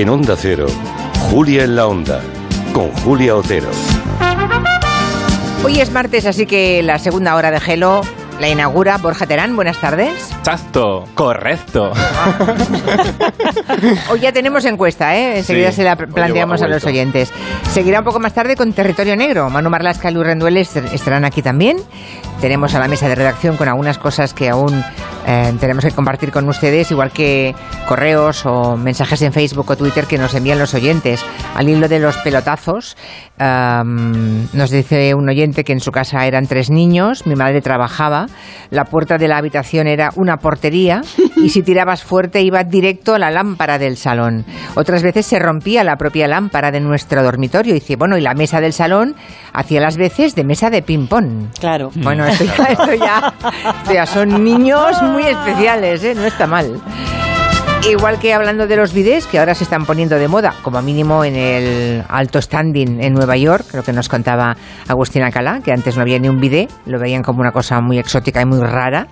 En 0.00 0.08
Onda 0.08 0.34
Cero, 0.34 0.66
Julia 1.30 1.64
en 1.64 1.76
la 1.76 1.86
Onda, 1.86 2.22
con 2.72 2.90
Julia 3.02 3.36
Otero. 3.36 3.68
Hoy 5.62 5.78
es 5.78 5.92
martes, 5.92 6.24
así 6.24 6.46
que 6.46 6.82
la 6.82 6.98
segunda 6.98 7.34
hora 7.34 7.50
de 7.50 7.60
Gelo 7.60 8.00
la 8.40 8.48
inaugura 8.48 8.96
Borja 8.96 9.26
Terán. 9.26 9.56
Buenas 9.56 9.78
tardes. 9.78 10.30
Exacto, 10.40 11.04
correcto. 11.14 11.92
Hoy 14.10 14.20
ya 14.20 14.32
tenemos 14.32 14.64
encuesta, 14.64 15.14
¿eh? 15.14 15.36
Enseguida 15.36 15.70
se 15.70 15.84
la 15.84 15.96
planteamos 15.96 16.62
a 16.62 16.66
los 16.66 16.82
oyentes. 16.86 17.30
Seguirá 17.70 17.98
un 17.98 18.06
poco 18.06 18.20
más 18.20 18.32
tarde 18.32 18.56
con 18.56 18.72
Territorio 18.72 19.16
Negro. 19.16 19.50
Manu 19.50 19.68
Marlasca 19.68 20.10
y 20.10 20.14
Luis 20.14 20.26
Rendueles 20.26 20.74
estarán 20.76 21.26
aquí 21.26 21.42
también. 21.42 21.76
Tenemos 22.40 22.74
a 22.74 22.78
la 22.78 22.88
mesa 22.88 23.06
de 23.06 23.16
redacción 23.16 23.58
con 23.58 23.68
algunas 23.68 23.98
cosas 23.98 24.32
que 24.32 24.48
aún 24.48 24.82
eh, 25.26 25.52
tenemos 25.60 25.84
que 25.84 25.90
compartir 25.90 26.32
con 26.32 26.48
ustedes, 26.48 26.90
igual 26.90 27.10
que 27.10 27.54
correos 27.86 28.46
o 28.46 28.78
mensajes 28.78 29.20
en 29.22 29.34
Facebook 29.34 29.70
o 29.70 29.76
Twitter 29.76 30.06
que 30.06 30.16
nos 30.16 30.34
envían 30.34 30.58
los 30.58 30.72
oyentes. 30.72 31.22
Al 31.54 31.68
hilo 31.68 31.86
de 31.86 31.98
los 31.98 32.16
pelotazos, 32.18 32.96
nos 33.38 34.70
dice 34.70 35.14
un 35.14 35.28
oyente 35.28 35.64
que 35.64 35.72
en 35.72 35.80
su 35.80 35.92
casa 35.92 36.26
eran 36.26 36.46
tres 36.46 36.70
niños, 36.70 37.26
mi 37.26 37.34
madre 37.34 37.60
trabajaba, 37.60 38.26
la 38.70 38.84
puerta 38.84 39.18
de 39.18 39.28
la 39.28 39.38
habitación 39.38 39.86
era 39.86 40.10
una 40.16 40.29
portería 40.38 41.02
y 41.36 41.50
si 41.50 41.62
tirabas 41.62 42.02
fuerte 42.02 42.42
iba 42.42 42.64
directo 42.64 43.14
a 43.14 43.18
la 43.18 43.30
lámpara 43.30 43.78
del 43.78 43.96
salón. 43.96 44.44
Otras 44.74 45.02
veces 45.02 45.26
se 45.26 45.38
rompía 45.38 45.84
la 45.84 45.96
propia 45.96 46.28
lámpara 46.28 46.70
de 46.70 46.80
nuestro 46.80 47.22
dormitorio 47.22 47.74
y 47.74 47.80
bueno, 47.96 48.16
y 48.16 48.20
la 48.20 48.34
mesa 48.34 48.60
del 48.60 48.72
salón 48.72 49.14
hacía 49.52 49.80
las 49.80 49.96
veces 49.96 50.34
de 50.34 50.44
mesa 50.44 50.70
de 50.70 50.82
ping-pong. 50.82 51.48
Claro. 51.58 51.90
Bueno, 51.96 52.24
esto 52.26 52.44
ya, 52.44 53.34
esto 53.82 53.92
ya 53.92 54.06
son 54.06 54.44
niños 54.44 55.02
muy 55.02 55.24
especiales, 55.24 56.04
¿eh? 56.04 56.14
no 56.14 56.24
está 56.24 56.46
mal. 56.46 56.80
Igual 57.88 58.18
que 58.18 58.34
hablando 58.34 58.66
de 58.66 58.76
los 58.76 58.92
bidés, 58.92 59.26
que 59.26 59.38
ahora 59.38 59.54
se 59.54 59.64
están 59.64 59.86
poniendo 59.86 60.16
de 60.16 60.28
moda, 60.28 60.54
como 60.62 60.80
mínimo 60.82 61.24
en 61.24 61.34
el 61.34 62.04
alto 62.08 62.40
standing 62.40 63.02
en 63.02 63.14
Nueva 63.14 63.36
York, 63.36 63.64
creo 63.70 63.82
que 63.82 63.92
nos 63.92 64.08
contaba 64.08 64.54
Agustín 64.86 65.22
Alcalá, 65.22 65.60
que 65.64 65.72
antes 65.72 65.96
no 65.96 66.02
había 66.02 66.18
ni 66.18 66.28
un 66.28 66.38
bidé, 66.38 66.68
lo 66.86 66.98
veían 67.00 67.22
como 67.22 67.40
una 67.40 67.52
cosa 67.52 67.80
muy 67.80 67.98
exótica 67.98 68.42
y 68.42 68.44
muy 68.44 68.60
rara. 68.60 69.08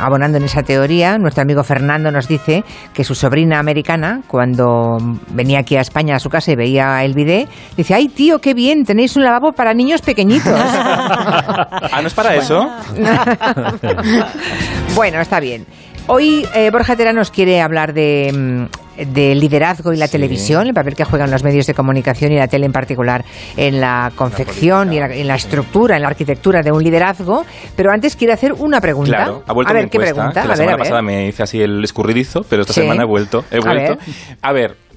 abonando 0.00 0.38
en 0.38 0.44
esa 0.44 0.62
teoría, 0.62 1.16
nuestro 1.16 1.42
amigo 1.42 1.62
Fernando 1.62 2.10
nos 2.10 2.26
dice 2.26 2.64
que 2.92 3.04
su 3.04 3.14
sobrina 3.14 3.60
americana, 3.60 4.20
cuando 4.26 4.98
venía 5.30 5.60
aquí 5.60 5.76
a 5.76 5.80
España 5.80 6.16
a 6.16 6.18
su 6.18 6.28
casa 6.28 6.52
y 6.52 6.56
veía 6.56 7.04
el 7.04 7.14
bidé, 7.14 7.46
dice, 7.76 7.94
ay 7.94 8.08
tío, 8.08 8.40
qué 8.40 8.52
bien, 8.52 8.84
tenéis 8.84 9.16
un 9.16 9.22
lavabo 9.22 9.52
para 9.52 9.72
niños 9.74 10.02
pequeñitos. 10.02 10.54
¿Ah, 10.60 12.00
no 12.02 12.08
es 12.08 12.14
para 12.14 12.34
eso? 12.34 12.68
bueno, 14.96 15.20
está 15.20 15.40
bien. 15.40 15.66
Hoy 16.10 16.46
eh, 16.54 16.70
Borja 16.70 16.96
Tera 16.96 17.12
nos 17.12 17.30
quiere 17.30 17.60
hablar 17.60 17.92
de, 17.92 18.32
mm, 18.32 19.14
liderazgo 19.14 19.92
y 19.92 19.98
la 19.98 20.08
televisión, 20.08 20.66
el 20.66 20.72
papel 20.72 20.96
que 20.96 21.04
juegan 21.04 21.30
los 21.30 21.44
medios 21.44 21.66
de 21.66 21.74
comunicación 21.74 22.32
y 22.32 22.36
la 22.36 22.48
tele 22.48 22.64
en 22.64 22.72
particular 22.72 23.26
en 23.58 23.78
la 23.78 24.10
confección 24.16 24.90
y 24.90 24.98
en 24.98 25.28
la, 25.28 25.34
estructura, 25.34 25.96
en 25.96 26.02
la 26.02 26.08
arquitectura 26.08 26.62
de 26.62 26.72
un 26.72 26.82
liderazgo. 26.82 27.44
Pero 27.76 27.92
antes 27.92 28.16
quiere 28.16 28.32
hacer 28.32 28.54
una 28.54 28.80
pregunta. 28.80 29.16
Claro, 29.16 29.42
ha 29.46 29.52
vuelto 29.52 29.70
a 29.70 29.74
ver, 29.74 29.90
¿qué 29.90 29.98
pregunta? 29.98 30.46
la 30.46 30.56
semana 30.56 30.78
pasada 30.78 31.02
me 31.02 31.28
hice 31.28 31.42
así 31.42 31.60
el 31.60 31.84
escurridizo, 31.84 32.42
pero 32.48 32.62
esta 32.62 32.72
semana 32.72 33.02
he 33.02 33.06
vuelto. 33.06 33.44
He 33.50 33.60
vuelto. 33.60 33.98
A 34.40 34.52
ver. 34.52 34.87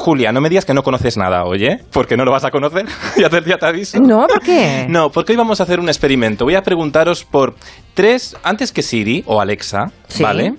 Julia, 0.00 0.32
no 0.32 0.40
me 0.40 0.48
digas 0.48 0.64
que 0.64 0.72
no 0.72 0.82
conoces 0.82 1.18
nada, 1.18 1.44
oye, 1.44 1.78
porque 1.92 2.16
no 2.16 2.24
lo 2.24 2.30
vas 2.30 2.46
a 2.46 2.50
conocer. 2.50 2.86
ya, 3.18 3.28
te, 3.28 3.42
ya 3.44 3.58
te 3.58 3.66
aviso. 3.66 4.00
No, 4.00 4.26
¿por 4.26 4.40
qué? 4.40 4.86
No, 4.88 5.10
porque 5.10 5.32
hoy 5.32 5.36
vamos 5.36 5.60
a 5.60 5.64
hacer 5.64 5.78
un 5.78 5.88
experimento. 5.88 6.46
Voy 6.46 6.54
a 6.54 6.62
preguntaros 6.62 7.22
por 7.22 7.54
tres, 7.92 8.34
antes 8.42 8.72
que 8.72 8.80
Siri 8.80 9.22
o 9.26 9.42
Alexa, 9.42 9.92
¿vale? 10.18 10.54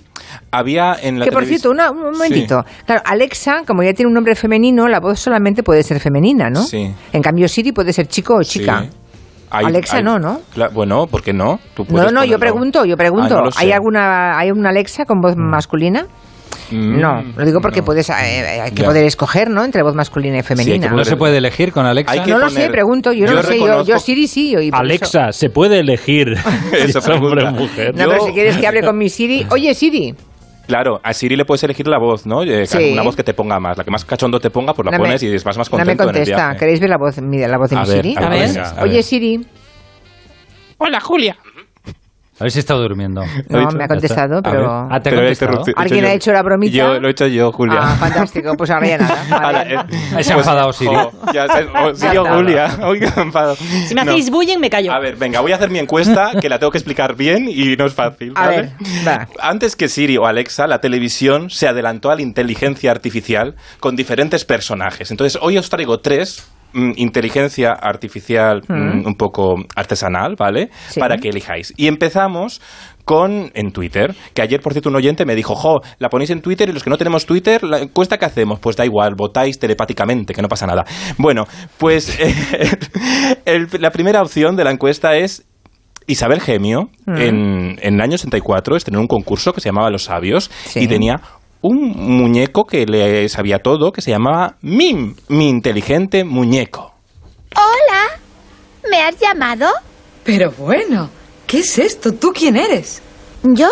Había 0.52 0.96
en 1.02 1.18
la 1.18 1.26
Que 1.26 1.32
por 1.32 1.46
cierto, 1.46 1.72
un 1.72 2.12
momentito. 2.12 2.64
Claro, 2.86 3.02
Alexa, 3.04 3.64
como 3.66 3.82
ya 3.82 3.94
tiene 3.96 4.10
un 4.10 4.14
nombre 4.14 4.36
femenino, 4.36 4.88
la 4.88 5.00
voz 5.00 5.20
solamente 5.20 5.64
puede 5.64 5.82
ser 5.82 6.00
femenina, 6.00 6.52
¿no? 6.52 6.62
Sí. 6.62 6.94
En 7.12 7.22
cambio, 7.24 7.48
Siri 7.48 7.72
puede 7.72 7.94
ser 7.94 8.08
chico 8.08 8.36
o 8.36 8.44
chica. 8.44 8.86
Alexa 9.50 10.04
no, 10.04 10.20
¿no? 10.20 10.42
bueno, 10.72 11.08
¿por 11.08 11.24
qué 11.24 11.34
no? 11.34 11.60
no, 11.90 12.12
no, 12.12 12.24
yo 12.26 12.38
pregunto, 12.38 12.86
yo 12.86 12.96
pregunto. 12.96 13.44
Ah, 13.44 13.50
¿Hay 13.58 13.72
alguna 13.72 14.38
hay 14.38 14.52
una 14.52 14.70
Alexa 14.70 15.06
con 15.06 15.20
voz 15.20 15.36
mm. 15.36 15.50
masculina? 15.50 16.06
Mm, 16.72 17.00
no, 17.00 17.22
lo 17.36 17.46
digo 17.46 17.60
porque 17.62 17.84
puedes 17.84 18.10
eh, 18.10 18.14
eh, 18.14 18.62
hay 18.62 18.72
que 18.72 18.84
poder 18.84 19.06
escoger, 19.06 19.50
¿no? 19.50 19.64
Entre 19.64 19.84
voz 19.84 19.96
masculina 19.96 20.40
y 20.40 20.44
femenina. 20.44 20.90
¿No 20.90 21.04
se 21.04 21.18
puede 21.18 21.38
elegir 21.38 21.72
con 21.72 21.86
Alexa? 21.86 22.26
no 22.26 22.40
lo 22.40 22.50
sé, 22.50 22.70
pregunto. 22.70 23.12
Yo, 23.12 23.26
no 23.26 23.34
lo 23.34 23.44
sé. 23.44 23.60
Yo, 23.86 24.00
Siri 24.00 24.28
sí. 24.28 24.56
Alexa, 24.72 25.32
¿se 25.32 25.50
puede 25.50 25.80
elegir 25.80 26.34
eso 26.74 27.00
hombre 27.14 27.48
o 27.48 27.52
mujer? 27.52 27.96
No, 27.96 28.06
pero 28.08 28.26
si 28.26 28.32
quieres 28.32 28.58
que 28.58 28.68
hable 28.68 28.82
con 28.82 28.98
mi 28.98 29.10
Siri... 29.10 29.46
Oye, 29.52 29.74
Siri... 29.74 30.16
Claro, 30.68 31.02
a 31.04 31.14
Siri 31.14 31.36
le 31.36 31.44
puedes 31.44 31.64
elegir 31.64 31.88
la 31.88 31.98
voz, 31.98 32.26
¿no? 32.26 32.44
Eh, 32.44 32.66
una 32.94 33.02
voz 33.02 33.16
que 33.16 33.24
te 33.24 33.34
ponga 33.34 33.60
más. 33.60 33.78
La 33.78 33.84
que 33.84 33.92
más 33.92 34.06
cachondo 34.06 34.40
te 34.40 34.50
ponga, 34.50 34.74
pues 34.74 34.90
la 34.90 34.98
pones 34.98 35.22
y 35.22 35.32
vas 35.44 35.58
más 35.58 35.70
contento 35.70 36.06
No 36.06 36.12
me 36.12 36.14
contesta. 36.14 36.56
¿Queréis 36.56 36.80
ver 36.80 36.90
la 36.90 36.98
voz, 36.98 37.18
la 37.18 37.58
voz 37.58 37.70
de 37.70 37.76
mi 37.76 37.86
Siri? 37.86 38.16
A 38.18 38.30
ver. 38.30 38.50
Oye, 38.82 39.04
Siri. 39.04 39.46
Hola, 40.78 41.00
Julia. 41.00 41.36
Habéis 42.40 42.56
estado 42.58 42.82
durmiendo. 42.82 43.24
No, 43.50 43.70
me 43.72 43.84
ha 43.84 43.88
contestado, 43.88 44.42
pero... 44.42 44.88
¿Ah, 44.90 45.00
te 45.02 45.14
contestado? 45.14 45.64
¿Alguien 45.76 46.06
ha 46.06 46.14
hecho 46.14 46.32
la 46.32 46.42
bromita? 46.42 46.74
Yo, 46.74 47.00
lo 47.00 47.08
he 47.08 47.12
hecho 47.12 47.28
yo, 47.28 47.52
Julia. 47.52 47.80
Ah, 47.82 47.96
fantástico. 47.98 48.56
Pues 48.56 48.70
ahora 48.70 48.88
ya 48.88 48.98
nada. 48.98 49.88
Se 49.90 49.98
ha 50.06 50.14
pues, 50.14 50.30
enfadado 50.30 50.74
Siri. 50.74 50.96
ya, 51.34 51.48
Siri 51.94 52.18
o 52.18 52.26
Julia. 52.26 52.66
enfadado. 53.18 53.56
Si 53.56 53.94
me 53.94 54.02
hacéis 54.02 54.30
bullying, 54.32 54.58
me 54.58 54.70
callo. 54.70 54.92
A 54.92 55.00
ver, 55.00 55.18
venga, 55.18 55.42
voy 55.42 55.52
a 55.52 55.56
hacer 55.56 55.70
mi 55.70 55.80
encuesta, 55.80 56.32
que 56.40 56.50
la 56.50 56.60
tengo 56.60 56.72
que 56.72 56.78
explicar 56.78 57.16
bien 57.16 57.48
y 57.50 57.76
no 57.76 57.86
es 57.86 57.94
fácil. 57.94 58.34
A 58.36 58.48
ver, 58.48 58.72
va. 59.06 59.28
Antes 59.40 59.76
que 59.76 59.90
Siri 59.90 60.18
o 60.18 60.26
Alexa, 60.26 60.68
la 60.68 60.80
televisión 60.80 61.50
se 61.50 61.68
adelantó 61.68 62.10
a 62.10 62.16
la 62.16 62.22
inteligencia 62.22 62.92
artificial 62.92 63.56
con 63.80 63.96
diferentes 63.96 64.46
personajes. 64.46 65.12
Entonces, 65.12 65.40
hoy 65.42 65.58
os 65.58 65.70
traigo 65.70 66.00
tres 66.00 66.48
inteligencia 66.74 67.72
artificial 67.72 68.62
mm, 68.68 68.74
mm. 68.74 69.06
un 69.06 69.16
poco 69.16 69.56
artesanal, 69.76 70.36
¿vale? 70.38 70.70
Para 70.98 71.18
que 71.18 71.30
elijáis. 71.30 71.74
Y 71.78 71.88
empezamos 71.88 72.62
con 73.06 73.52
en 73.54 73.72
Twitter, 73.72 74.16
que 74.34 74.42
ayer, 74.42 74.62
por 74.62 74.74
cierto, 74.74 74.90
un 74.90 74.96
oyente 74.96 75.26
me 75.26 75.36
dijo, 75.36 75.56
jo, 75.56 75.82
la 76.00 76.10
ponéis 76.10 76.30
en 76.30 76.42
Twitter 76.42 76.70
y 76.70 76.74
los 76.74 76.84
que 76.84 76.90
no 76.90 76.98
tenemos 76.98 77.26
Twitter, 77.26 77.64
¿la 77.64 77.80
encuesta 77.80 78.18
que 78.18 78.26
hacemos? 78.26 78.60
Pues 78.60 78.76
da 78.76 78.86
igual, 78.86 79.16
votáis 79.16 79.60
telepáticamente, 79.60 80.34
que 80.34 80.42
no 80.42 80.48
pasa 80.48 80.68
nada. 80.68 80.86
Bueno, 81.18 81.46
pues 81.78 82.18
la 83.80 83.92
primera 83.92 84.22
opción 84.22 84.56
de 84.56 84.64
la 84.64 84.72
encuesta 84.72 85.16
es 85.16 85.46
Isabel 86.08 86.42
Gemio, 86.42 86.90
en, 87.08 87.78
en, 87.82 87.96
el 87.96 88.02
año 88.02 88.18
64, 88.18 88.76
estrenó 88.76 89.02
un 89.02 89.08
concurso 89.08 89.54
que 89.54 89.62
se 89.62 89.70
llamaba 89.70 89.90
Los 89.90 90.06
Sabios 90.06 90.52
y 90.76 90.88
tenía 90.88 91.22
un 91.62 91.94
muñeco 91.96 92.66
que 92.66 92.86
le 92.86 93.30
sabía 93.30 93.60
todo, 93.60 93.92
que 93.92 94.02
se 94.02 94.12
llamaba 94.12 94.58
Mim, 94.62 95.16
mi 95.30 95.50
inteligente 95.50 96.24
muñeco. 96.24 96.94
Hola, 97.56 98.20
¿me 98.90 99.02
has 99.02 99.20
llamado? 99.20 99.68
Pero 100.24 100.52
bueno, 100.52 101.10
¿qué 101.48 101.60
es 101.60 101.78
esto? 101.78 102.14
¿Tú 102.14 102.32
quién 102.34 102.56
eres? 102.56 103.02
¿Yo? 103.44 103.70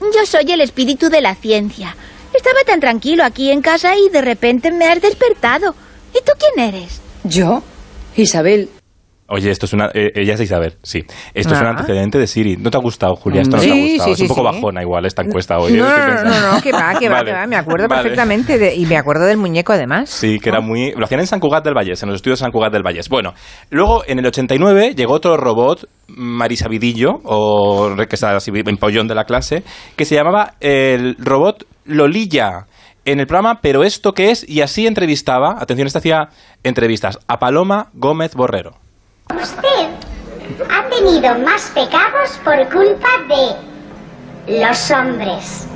Yo 0.00 0.26
soy 0.26 0.50
el 0.50 0.60
espíritu 0.60 1.08
de 1.08 1.20
la 1.20 1.34
ciencia. 1.34 1.96
Estaba 2.34 2.60
tan 2.66 2.80
tranquilo 2.80 3.24
aquí 3.24 3.50
en 3.50 3.60
casa 3.60 3.96
y 3.96 4.08
de 4.08 4.22
repente 4.22 4.70
me 4.70 4.86
has 4.86 5.00
despertado. 5.00 5.74
¿Y 6.14 6.18
tú 6.24 6.32
quién 6.38 6.68
eres? 6.68 7.00
Yo, 7.24 7.62
Isabel, 8.16 8.70
Oye, 9.32 9.50
esto 9.50 9.66
es 9.66 9.72
una. 9.72 9.90
Eh, 9.94 10.10
ella 10.16 10.34
es 10.34 10.40
Isabel, 10.40 10.74
sí. 10.82 11.04
Esto 11.32 11.54
es 11.54 11.60
un 11.60 11.66
ah. 11.66 11.70
antecedente 11.70 12.18
de 12.18 12.26
Siri. 12.26 12.56
¿No 12.56 12.68
te 12.68 12.76
ha 12.76 12.80
gustado, 12.80 13.14
Julia? 13.14 13.42
Esto 13.42 13.58
no 13.58 13.62
te 13.62 13.70
ha 13.70 13.74
gustado. 13.74 14.12
es 14.12 14.20
un 14.20 14.28
poco 14.28 14.42
bajona 14.42 14.82
igual 14.82 15.06
esta 15.06 15.22
encuesta 15.22 15.56
hoy. 15.56 15.74
No, 15.74 15.88
no, 15.88 16.24
no, 16.24 16.52
no, 16.54 16.60
que 16.60 16.72
va, 16.72 16.94
que 16.98 17.08
va, 17.08 17.22
que 17.22 17.32
va. 17.32 17.46
Me 17.46 17.54
acuerdo 17.54 17.86
perfectamente 17.86 18.74
y 18.74 18.86
me 18.86 18.96
acuerdo 18.96 19.26
del 19.26 19.36
muñeco 19.36 19.72
además. 19.72 20.10
Sí, 20.10 20.40
que 20.40 20.48
era 20.48 20.60
muy. 20.60 20.92
Lo 20.96 21.04
hacían 21.04 21.20
en 21.20 21.28
San 21.28 21.38
Cugat 21.38 21.64
del 21.64 21.74
Vallés, 21.74 22.02
en 22.02 22.08
los 22.08 22.16
estudios 22.16 22.40
de 22.40 22.44
San 22.44 22.50
Cugat 22.50 22.72
del 22.72 22.82
Vallés. 22.82 23.08
Bueno, 23.08 23.34
luego 23.70 24.02
en 24.04 24.18
el 24.18 24.26
89 24.26 24.94
llegó 24.96 25.14
otro 25.14 25.36
robot, 25.36 25.88
Marisabidillo, 26.08 27.20
o 27.22 27.94
que 27.96 28.16
está 28.16 28.34
así 28.34 28.50
en 28.52 28.76
pollón 28.78 29.06
de 29.06 29.14
la 29.14 29.24
clase, 29.24 29.62
que 29.94 30.04
se 30.06 30.16
llamaba 30.16 30.54
el 30.58 31.14
robot 31.20 31.66
Lolilla 31.84 32.66
en 33.04 33.20
el 33.20 33.26
programa 33.26 33.60
Pero 33.62 33.84
esto 33.84 34.12
qué 34.12 34.30
es 34.30 34.48
y 34.48 34.60
así 34.60 34.86
entrevistaba, 34.86 35.56
atención, 35.60 35.86
esta 35.86 36.00
hacía 36.00 36.28
entrevistas 36.64 37.18
a 37.28 37.38
Paloma 37.38 37.90
Gómez 37.94 38.34
Borrero. 38.34 38.72
Usted 39.36 39.88
ha 40.68 40.88
tenido 40.88 41.38
más 41.38 41.70
pecados 41.74 42.38
por 42.44 42.56
culpa 42.68 43.08
de 43.28 44.60
los 44.60 44.90
hombres, 44.90 45.68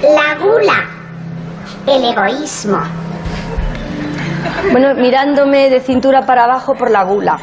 la 0.00 0.36
gula, 0.38 0.84
el 1.86 2.04
egoísmo. 2.04 2.78
Bueno, 4.70 4.94
mirándome 4.94 5.70
de 5.70 5.80
cintura 5.80 6.24
para 6.24 6.44
abajo 6.44 6.74
por 6.74 6.90
la 6.90 7.02
gula 7.02 7.38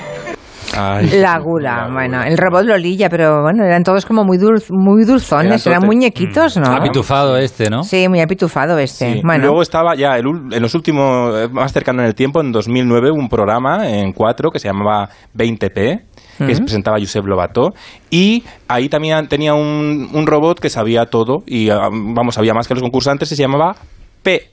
la 1.02 1.40
gula, 1.40 1.90
bueno, 1.92 2.24
el 2.24 2.38
robot 2.38 2.66
Lolilla, 2.66 3.10
pero 3.10 3.42
bueno, 3.42 3.64
eran 3.66 3.84
todos 3.84 4.06
como 4.06 4.24
muy, 4.24 4.38
muy 4.70 5.06
dulzones, 5.06 5.66
eran, 5.68 5.86
muñequitos, 5.86 6.58
¿no? 6.58 6.68
Apitufado 6.72 7.38
este, 7.38 7.70
¿no? 7.70 7.84
Sí, 7.84 8.08
muy 8.08 8.22
apitufado 8.22 8.78
este. 8.78 9.22
Bueno. 9.24 9.46
Luego 9.46 9.62
estaba 9.62 9.96
ya 9.96 10.18
en 10.18 10.62
los 10.62 10.76
últimos, 10.76 11.36
eh, 11.36 11.48
más 11.52 11.72
cercano 11.72 12.02
en 12.02 12.08
el 12.08 12.16
tiempo, 12.16 12.42
en 12.42 12.52
2009, 12.52 13.12
un 13.12 13.30
programa 13.30 13.90
en 13.90 14.14
cuatro 14.14 14.52
que 14.52 14.60
se 14.60 14.68
llamaba 14.68 15.10
20p, 15.36 16.02
que 16.38 16.56
se 16.56 16.62
presentaba 16.62 16.98
Josep 17.00 17.26
Lobato, 17.26 17.74
y 18.10 18.44
ahí 18.68 18.88
también 18.88 19.28
tenía 19.28 19.54
un, 19.54 20.10
un 20.14 20.28
robot 20.28 20.60
que 20.60 20.70
sabía 20.70 21.06
todo, 21.06 21.44
y 21.46 21.70
ah, 21.70 21.90
vamos, 21.92 22.36
sabía 22.36 22.54
más 22.54 22.68
que 22.68 22.74
los 22.74 22.84
concursantes, 22.84 23.32
y 23.32 23.36
se 23.36 23.42
llamaba 23.42 23.76
P 24.24 24.52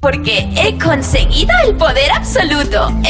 Porque 0.00 0.48
he 0.56 0.78
conseguido 0.78 1.52
el 1.66 1.76
poder 1.76 2.10
absoluto, 2.16 2.51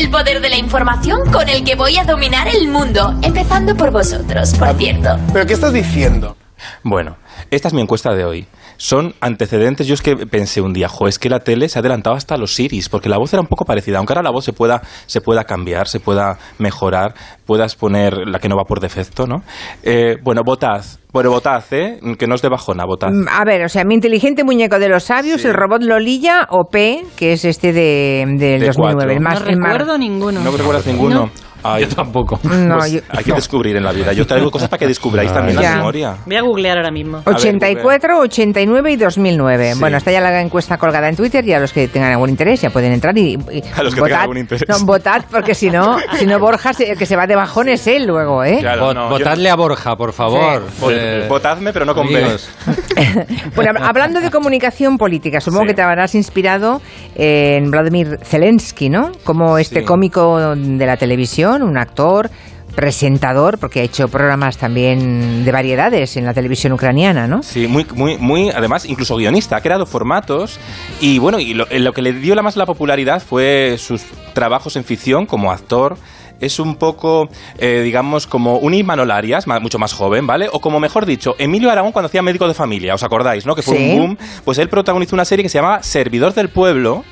el 0.02 0.10
poder 0.10 0.40
de 0.40 0.48
la 0.48 0.56
información 0.56 1.30
con 1.30 1.48
el 1.48 1.62
que 1.62 1.76
voy 1.76 1.96
a 1.96 2.04
dominar 2.04 2.48
el 2.48 2.66
mundo, 2.66 3.14
empezando 3.22 3.76
por 3.76 3.92
vosotros, 3.92 4.52
por 4.54 4.76
cierto. 4.76 5.16
¿Pero 5.32 5.46
qué 5.46 5.52
estás 5.52 5.72
diciendo? 5.72 6.36
Bueno, 6.82 7.16
esta 7.52 7.68
es 7.68 7.74
mi 7.74 7.82
encuesta 7.82 8.12
de 8.12 8.24
hoy. 8.24 8.46
Son 8.76 9.14
antecedentes. 9.20 9.86
Yo 9.86 9.94
es 9.94 10.02
que 10.02 10.16
pensé 10.26 10.60
un 10.60 10.72
día, 10.72 10.88
jo, 10.88 11.06
es 11.08 11.18
que 11.18 11.28
la 11.28 11.40
tele 11.40 11.68
se 11.68 11.78
ha 11.78 11.80
adelantado 11.80 12.16
hasta 12.16 12.36
los 12.36 12.54
Siris, 12.54 12.88
porque 12.88 13.08
la 13.08 13.18
voz 13.18 13.32
era 13.32 13.40
un 13.40 13.46
poco 13.48 13.64
parecida. 13.64 13.98
Aunque 13.98 14.12
ahora 14.12 14.22
la 14.22 14.30
voz 14.30 14.44
se 14.44 14.52
pueda, 14.52 14.82
se 15.06 15.20
pueda 15.20 15.44
cambiar, 15.44 15.88
se 15.88 16.00
pueda 16.00 16.38
mejorar, 16.58 17.14
puedas 17.46 17.74
poner 17.76 18.14
la 18.26 18.38
que 18.38 18.48
no 18.48 18.56
va 18.56 18.64
por 18.64 18.80
defecto, 18.80 19.26
¿no? 19.26 19.42
Eh, 19.82 20.16
bueno, 20.22 20.42
votad. 20.44 20.84
Bueno, 21.12 21.30
votad, 21.30 21.62
¿eh? 21.72 22.00
Que 22.18 22.26
no 22.26 22.34
os 22.34 22.42
de 22.42 22.48
bajona, 22.48 22.84
votad. 22.86 23.08
Mm, 23.10 23.28
A 23.30 23.44
ver, 23.44 23.64
o 23.64 23.68
sea, 23.68 23.84
mi 23.84 23.94
inteligente 23.94 24.44
muñeco 24.44 24.78
de 24.78 24.88
los 24.88 25.04
sabios, 25.04 25.44
el 25.44 25.52
robot 25.52 25.82
Lolilla 25.82 26.46
o 26.50 26.64
P, 26.70 27.02
que 27.16 27.34
es 27.34 27.44
este 27.44 27.72
de, 27.74 28.24
del 28.38 28.60
De 28.60 28.66
2009. 28.68 28.74
cuatro. 28.94 29.10
El 29.12 29.20
más, 29.20 29.40
No 29.42 29.46
el 29.50 29.56
más- 29.58 29.72
recuerdo 29.72 29.98
ninguno. 29.98 30.40
¿No 30.40 30.50
recuerdas 30.50 30.86
ninguno? 30.86 31.30
Ay, 31.62 31.82
Yo 31.84 31.88
tampoco. 31.94 32.40
No, 32.42 32.78
pues 32.78 32.92
yo- 32.92 33.00
hay 33.08 33.24
que 33.24 33.32
descubrir 33.32 33.76
en 33.76 33.84
la 33.84 33.92
vida. 33.92 34.12
Yo 34.12 34.26
traigo 34.26 34.50
cosas 34.50 34.68
para 34.68 34.78
que 34.80 34.86
descubráis 34.88 35.32
también 35.32 35.58
Ya. 35.60 35.70
la 35.70 35.76
memoria. 35.76 36.16
Voy 36.26 36.36
a 36.36 36.42
googlear 36.42 36.76
ahora 36.78 36.90
mismo. 36.90 37.22
ver, 37.24 37.34
84, 37.34 38.18
89 38.20 38.92
y 38.92 38.96
2009. 38.96 39.74
Sí. 39.74 39.80
Bueno, 39.80 39.96
está 39.96 40.10
ya 40.12 40.20
la 40.20 40.40
encuesta 40.40 40.76
colgada 40.78 41.08
en 41.08 41.16
Twitter 41.16 41.46
y 41.46 41.52
a 41.52 41.60
los 41.60 41.72
que 41.72 41.88
tengan 41.88 42.12
algún 42.12 42.30
interés 42.30 42.60
ya 42.60 42.70
pueden 42.70 42.92
entrar 42.92 43.16
y, 43.16 43.34
y 43.50 43.62
A 43.76 43.82
los 43.82 43.94
que 43.94 44.00
tengan 44.02 44.20
algún 44.22 44.38
interés. 44.38 44.68
No, 44.68 44.78
votad 44.84 45.24
porque 45.30 45.54
si 45.54 45.70
no, 45.70 45.98
si 46.18 46.26
no 46.26 46.38
Borja, 46.38 46.72
se- 46.72 46.90
el 46.92 46.98
que 46.98 47.06
se 47.06 47.16
va 47.16 47.26
de 47.26 47.36
bajón 47.36 47.68
es 47.68 47.86
él 47.86 48.06
luego, 48.06 48.42
¿eh? 48.44 48.58
Claro, 48.60 48.90
Vot- 48.90 48.94
no, 48.94 49.04
yo- 49.10 49.18
votadle 49.18 49.50
a 49.50 49.54
Borja, 49.56 49.96
por 49.96 50.12
favor. 50.12 50.62
Eh, 50.90 51.26
Votadme, 51.28 51.72
pero 51.72 51.84
no 51.84 51.94
con 51.94 52.06
B. 52.12 52.22
Bueno, 53.54 53.72
hab- 53.72 53.88
hablando 53.88 54.20
de 54.20 54.30
comunicación 54.30 54.98
política, 54.98 55.40
supongo 55.40 55.62
Sí. 55.62 55.68
que 55.68 55.74
te 55.74 55.82
habrás 55.82 56.14
inspirado 56.14 56.80
en 57.14 57.70
Vladimir 57.70 58.18
Zelensky, 58.22 58.88
¿no? 58.88 59.12
Como 59.24 59.58
este 59.58 59.80
Sí. 59.80 59.86
cómico 59.86 60.54
de 60.56 60.86
la 60.86 60.96
televisión, 60.96 61.62
un 61.62 61.78
actor, 61.78 62.30
presentador, 62.74 63.58
porque 63.58 63.80
ha 63.80 63.82
hecho 63.82 64.08
programas 64.08 64.56
también 64.56 65.44
de 65.44 65.52
variedades 65.52 66.16
en 66.16 66.24
la 66.24 66.32
televisión 66.32 66.72
ucraniana, 66.72 67.26
¿no? 67.26 67.42
Sí, 67.42 67.66
muy, 67.68 67.86
muy, 67.94 68.16
muy, 68.16 68.48
además, 68.48 68.86
incluso 68.86 69.16
guionista, 69.16 69.56
ha 69.56 69.60
creado 69.60 69.84
formatos 69.84 70.58
y 70.98 71.18
bueno, 71.18 71.38
y 71.38 71.52
lo, 71.52 71.66
lo 71.70 71.92
que 71.92 72.00
le 72.00 72.14
dio 72.14 72.34
la 72.34 72.40
más 72.40 72.56
la 72.56 72.64
popularidad 72.64 73.22
fue 73.22 73.76
sus 73.78 74.02
trabajos 74.32 74.76
en 74.76 74.84
ficción 74.84 75.26
como 75.26 75.52
actor. 75.52 75.98
Es 76.42 76.58
un 76.58 76.74
poco, 76.76 77.28
eh, 77.58 77.80
digamos, 77.82 78.26
como 78.26 78.58
un 78.58 78.74
Imanol 78.74 79.10
Arias, 79.10 79.46
ma- 79.46 79.60
mucho 79.60 79.78
más 79.78 79.94
joven, 79.94 80.26
¿vale? 80.26 80.48
O 80.52 80.60
como 80.60 80.78
mejor 80.80 81.06
dicho, 81.06 81.34
Emilio 81.38 81.70
Aragón 81.70 81.92
cuando 81.92 82.08
hacía 82.08 82.20
médico 82.20 82.46
de 82.48 82.54
familia, 82.54 82.94
¿os 82.94 83.02
acordáis, 83.02 83.46
no? 83.46 83.54
Que 83.54 83.62
fue 83.62 83.76
Sí. 83.78 83.84
un 83.90 83.96
boom. 83.96 84.18
Pues 84.44 84.58
él 84.58 84.68
protagonizó 84.68 85.16
una 85.16 85.24
serie 85.24 85.42
que 85.44 85.48
se 85.48 85.58
llamaba 85.58 85.82
Servidor 85.82 86.34
del 86.34 86.48
Pueblo, 86.50 87.04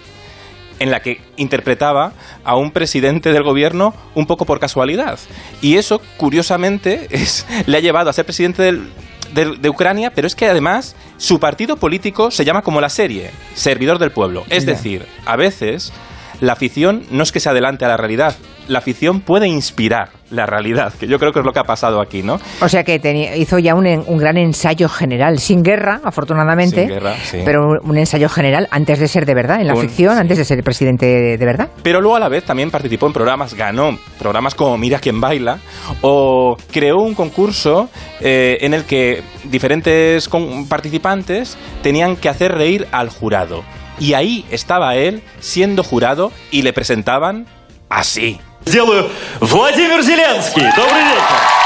en 0.81 0.91
la 0.91 1.01
que 1.01 1.21
interpretaba 1.37 2.13
a 2.43 2.57
un 2.57 2.71
presidente 2.73 3.33
del 3.33 3.43
gobierno 3.43 3.95
un 4.15 4.27
poco 4.27 4.47
por 4.47 4.59
casualidad. 4.61 5.19
Y 5.61 5.77
eso, 5.77 6.01
curiosamente, 6.17 7.07
es, 7.11 7.47
le 7.67 7.77
ha 7.77 7.81
llevado 7.81 8.11
a 8.11 8.13
ser 8.13 8.25
presidente 8.25 8.63
del- 8.63 8.89
del- 9.35 9.61
de 9.63 9.69
Ucrania, 9.69 10.11
pero 10.15 10.27
es 10.27 10.35
que 10.35 10.49
además 10.49 10.97
su 11.19 11.39
partido 11.39 11.77
político 11.77 12.31
se 12.31 12.45
llama 12.45 12.63
como 12.63 12.81
la 12.81 12.89
serie, 12.89 13.31
Servidor 13.55 13.99
del 13.99 14.11
Pueblo. 14.11 14.45
Es 14.49 14.67
decir, 14.67 15.07
a 15.27 15.37
veces 15.37 15.93
la 16.41 16.55
afición 16.55 17.05
no 17.11 17.23
es 17.23 17.31
que 17.31 17.41
se 17.41 17.49
adelante 17.51 17.85
a 17.85 17.89
la 17.89 17.97
realidad, 17.99 18.35
la 18.71 18.79
afición 18.79 19.21
puede 19.21 19.49
inspirar 19.49 20.11
la 20.31 20.47
realidad, 20.47 20.93
que 20.95 21.09
yo 21.09 21.19
creo 21.19 21.33
que 21.33 21.41
es 21.41 21.45
lo 21.45 21.53
que 21.53 21.59
ha 21.59 21.65
pasado 21.65 22.01
aquí, 22.01 22.23
¿no? 22.23 22.39
O 22.63 22.69
sea 22.69 22.85
que 22.85 23.01
tenía- 23.01 23.35
hizo 23.37 23.59
ya 23.59 23.75
un, 23.75 23.85
gran 24.17 24.37
ensayo 24.37 24.89
general, 24.89 25.41
sin 25.41 25.65
guerra, 25.65 26.01
afortunadamente, 26.05 26.83
Sin 26.83 26.89
guerra, 26.89 27.15
sí. 27.17 27.39
pero 27.45 27.63
un, 27.67 27.91
un 27.91 27.99
ensayo 27.99 28.29
general 28.29 28.69
antes 28.71 29.01
de 29.01 29.09
ser 29.09 29.27
de 29.27 29.35
verdad, 29.35 29.61
en 29.61 29.67
la 29.67 29.75
Un- 29.75 29.81
ficción, 29.83 30.15
sí. 30.15 30.21
antes 30.21 30.39
de 30.39 30.45
ser 30.45 30.63
presidente 30.63 31.05
de, 31.07 31.37
de 31.37 31.45
verdad. 31.45 31.69
Pero 31.83 32.01
luego 32.01 32.15
a 32.15 32.21
la 32.21 32.29
vez 32.29 32.45
también 32.45 32.71
participó 32.71 33.09
en 33.09 33.13
programas, 33.13 33.55
ganó 33.55 33.99
programas 34.21 34.55
como 34.55 34.79
Mira 34.79 35.01
quién 35.01 35.21
baila, 35.21 35.59
o 36.03 36.57
creó 36.73 36.99
un 36.99 37.15
concurso 37.15 37.89
eh, 38.21 38.59
en 38.61 38.73
el 38.75 38.85
que 38.85 39.23
diferentes 39.45 40.29
con- 40.29 40.69
participantes 40.69 41.59
tenían 41.83 42.15
que 42.15 42.29
hacer 42.29 42.53
reír 42.53 42.87
al 42.93 43.09
jurado. 43.09 43.65
Y 43.99 44.15
ahí 44.15 44.45
estaba 44.53 44.95
él 44.95 45.23
siendo 45.41 45.83
jurado 45.83 46.31
y 46.53 46.63
le 46.63 46.73
presentaban 46.73 47.47
así. 47.89 48.39
Делаю 48.71 49.11
Владимир 49.41 50.01
Зеленский. 50.01 50.63
Добрый 50.77 51.03
вечер. 51.03 51.23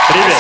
Привет. 0.08 0.36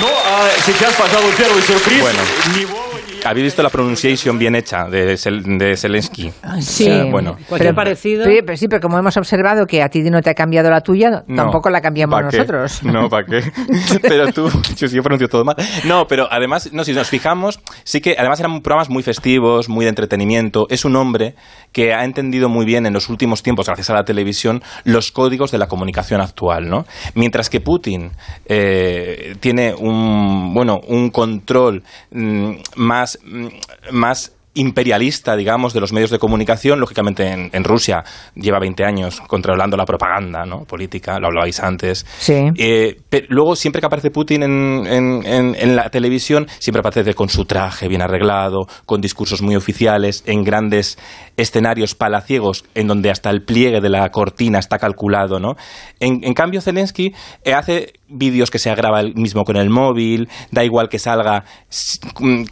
Ну, 0.00 0.08
а 0.08 0.50
сейчас, 0.66 0.92
пожалуй, 0.94 1.32
первый 1.38 1.62
сюрприз. 1.62 2.02
Bueno. 2.02 2.20
Я. 2.56 2.95
¿Habéis 3.26 3.44
visto 3.44 3.62
la 3.62 3.70
pronunciation 3.70 4.38
bien 4.38 4.54
hecha 4.54 4.84
de, 4.88 5.16
de 5.16 5.76
Zelensky? 5.76 6.32
Sí, 6.60 6.88
bueno. 7.10 7.36
Cualquier 7.48 7.74
parecido. 7.74 8.24
Pero, 8.24 8.44
pero 8.46 8.56
sí, 8.56 8.68
pero 8.68 8.80
como 8.80 8.98
hemos 8.98 9.16
observado 9.16 9.66
que 9.66 9.82
a 9.82 9.88
ti 9.88 10.02
no 10.02 10.20
te 10.22 10.30
ha 10.30 10.34
cambiado 10.34 10.70
la 10.70 10.80
tuya, 10.80 11.24
No. 11.26 11.42
tampoco 11.42 11.70
la 11.70 11.80
cambiamos 11.80 12.22
nosotros. 12.22 12.82
No, 12.96 13.08
¿para 13.08 13.26
qué? 13.26 13.40
Pero 14.02 14.32
tú, 14.32 14.48
yo 14.76 14.88
sí 14.88 14.96
he 14.96 15.02
pronunciado 15.02 15.28
todo 15.28 15.44
mal. 15.44 15.56
No, 15.84 16.06
pero 16.06 16.28
además, 16.30 16.72
no, 16.72 16.84
si 16.84 16.92
nos 16.92 17.08
fijamos, 17.08 17.60
sí 17.84 18.00
que 18.00 18.14
además 18.18 18.38
eran 18.40 18.60
programas 18.60 18.88
muy 18.88 19.02
festivos, 19.02 19.68
muy 19.68 19.84
de 19.84 19.90
entretenimiento. 19.90 20.66
Es 20.70 20.84
un 20.84 20.96
hombre 20.96 21.34
que 21.72 21.92
ha 21.92 22.04
entendido 22.04 22.48
muy 22.48 22.64
bien 22.64 22.86
en 22.86 22.92
los 22.92 23.08
últimos 23.08 23.42
tiempos, 23.42 23.66
gracias 23.66 23.90
a 23.90 23.94
la 23.94 24.04
televisión, 24.04 24.62
los 24.84 25.10
códigos 25.12 25.50
de 25.50 25.58
la 25.58 25.66
comunicación 25.66 26.20
actual, 26.20 26.68
¿no? 26.68 26.86
Mientras 27.14 27.50
que 27.50 27.60
Putin 27.60 28.12
eh, 28.46 29.36
tiene 29.40 29.74
un, 29.74 30.54
bueno, 30.54 30.80
un 30.86 31.10
control 31.10 31.82
mm, 32.12 32.50
más, 32.76 33.15
mm, 33.24 33.48
más 33.92 34.32
imperialista, 34.56 35.36
digamos, 35.36 35.72
de 35.72 35.80
los 35.80 35.92
medios 35.92 36.10
de 36.10 36.18
comunicación. 36.18 36.80
Lógicamente, 36.80 37.30
en, 37.30 37.50
en 37.52 37.64
Rusia 37.64 38.02
lleva 38.34 38.58
20 38.58 38.84
años 38.84 39.20
controlando 39.26 39.76
la 39.76 39.84
propaganda 39.84 40.44
¿no? 40.44 40.64
política, 40.64 41.18
lo 41.20 41.28
hablabais 41.28 41.60
antes. 41.60 42.04
Sí. 42.18 42.50
Eh, 42.56 42.96
pero 43.08 43.26
luego, 43.30 43.56
siempre 43.56 43.80
que 43.80 43.86
aparece 43.86 44.10
Putin 44.10 44.42
en, 44.42 44.86
en- 44.86 45.54
en- 45.56 45.76
la 45.76 45.88
televisión, 45.90 46.46
siempre 46.58 46.80
aparece 46.80 47.14
con 47.14 47.28
su 47.28 47.44
traje 47.44 47.88
bien 47.88 48.02
arreglado, 48.02 48.66
con 48.86 49.00
discursos 49.00 49.42
muy 49.42 49.56
oficiales, 49.56 50.22
en 50.26 50.42
grandes 50.42 50.98
escenarios 51.36 51.94
palaciegos, 51.94 52.64
en 52.74 52.86
donde 52.88 53.10
hasta 53.10 53.30
el 53.30 53.42
pliegue 53.44 53.80
de 53.80 53.90
la 53.90 54.08
cortina 54.10 54.58
está 54.58 54.78
calculado, 54.78 55.38
¿no? 55.38 55.54
En, 56.00 56.32
cambio, 56.34 56.60
Zelensky 56.60 57.12
eh, 57.44 57.52
hace 57.54 57.92
vídeos 58.08 58.50
que 58.50 58.58
se 58.58 58.74
graba 58.74 59.00
él 59.00 59.14
mismo 59.16 59.44
con 59.44 59.56
el 59.56 59.68
móvil, 59.68 60.28
da 60.50 60.64
igual 60.64 60.88
que 60.88 60.98
salga 60.98 61.44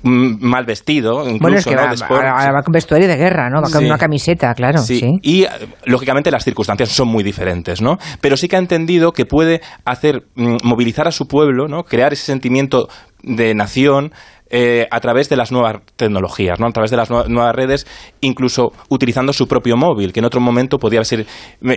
mal 0.02 0.64
vestido, 0.66 1.22
incluso, 1.28 1.38
Bueno, 1.40 1.58
es 1.58 1.64
que 1.64 1.74
¿no? 1.74 1.80
Sport. 1.94 2.24
ahora 2.24 2.52
va 2.52 2.62
con 2.62 2.72
vestuario 2.72 3.08
de 3.08 3.16
guerra, 3.16 3.48
¿no? 3.50 3.56
Va 3.62 3.70
con 3.70 3.80
Sí. 3.80 3.86
una 3.86 3.98
camiseta, 3.98 4.52
claro. 4.54 4.78
Sí. 4.78 5.00
Sí. 5.00 5.08
Y 5.22 5.42
eh, 5.44 5.48
lógicamente 5.86 6.30
las 6.30 6.44
circunstancias 6.44 6.88
son 6.90 7.08
muy 7.08 7.22
diferentes, 7.24 7.80
¿no? 7.80 7.98
Pero 8.20 8.36
sí 8.36 8.48
que 8.48 8.56
ha 8.56 8.58
entendido 8.58 9.12
que 9.12 9.26
puede 9.26 9.60
hacer 9.84 10.22
mm, 10.34 10.56
movilizar 10.64 11.08
a 11.08 11.12
su 11.12 11.26
pueblo, 11.26 11.68
¿no? 11.68 11.84
Crear 11.84 12.12
ese 12.12 12.24
sentimiento 12.24 12.88
de 13.22 13.54
nación 13.54 14.12
eh, 14.50 14.86
a 14.90 15.00
través 15.00 15.28
de 15.30 15.36
las 15.36 15.50
nuevas 15.50 15.76
tecnologías, 15.96 16.60
¿no? 16.60 16.66
A 16.66 16.70
través 16.70 16.90
de 16.90 16.96
las 16.98 17.10
nue- 17.10 17.26
nuevas 17.28 17.54
redes, 17.56 17.86
incluso 18.20 18.72
utilizando 18.90 19.32
su 19.32 19.48
propio 19.48 19.76
móvil, 19.76 20.12
que 20.12 20.20
en 20.20 20.26
otro 20.26 20.40
momento 20.40 20.78
podía 20.78 21.02
ser 21.02 21.20
eh, 21.20 21.26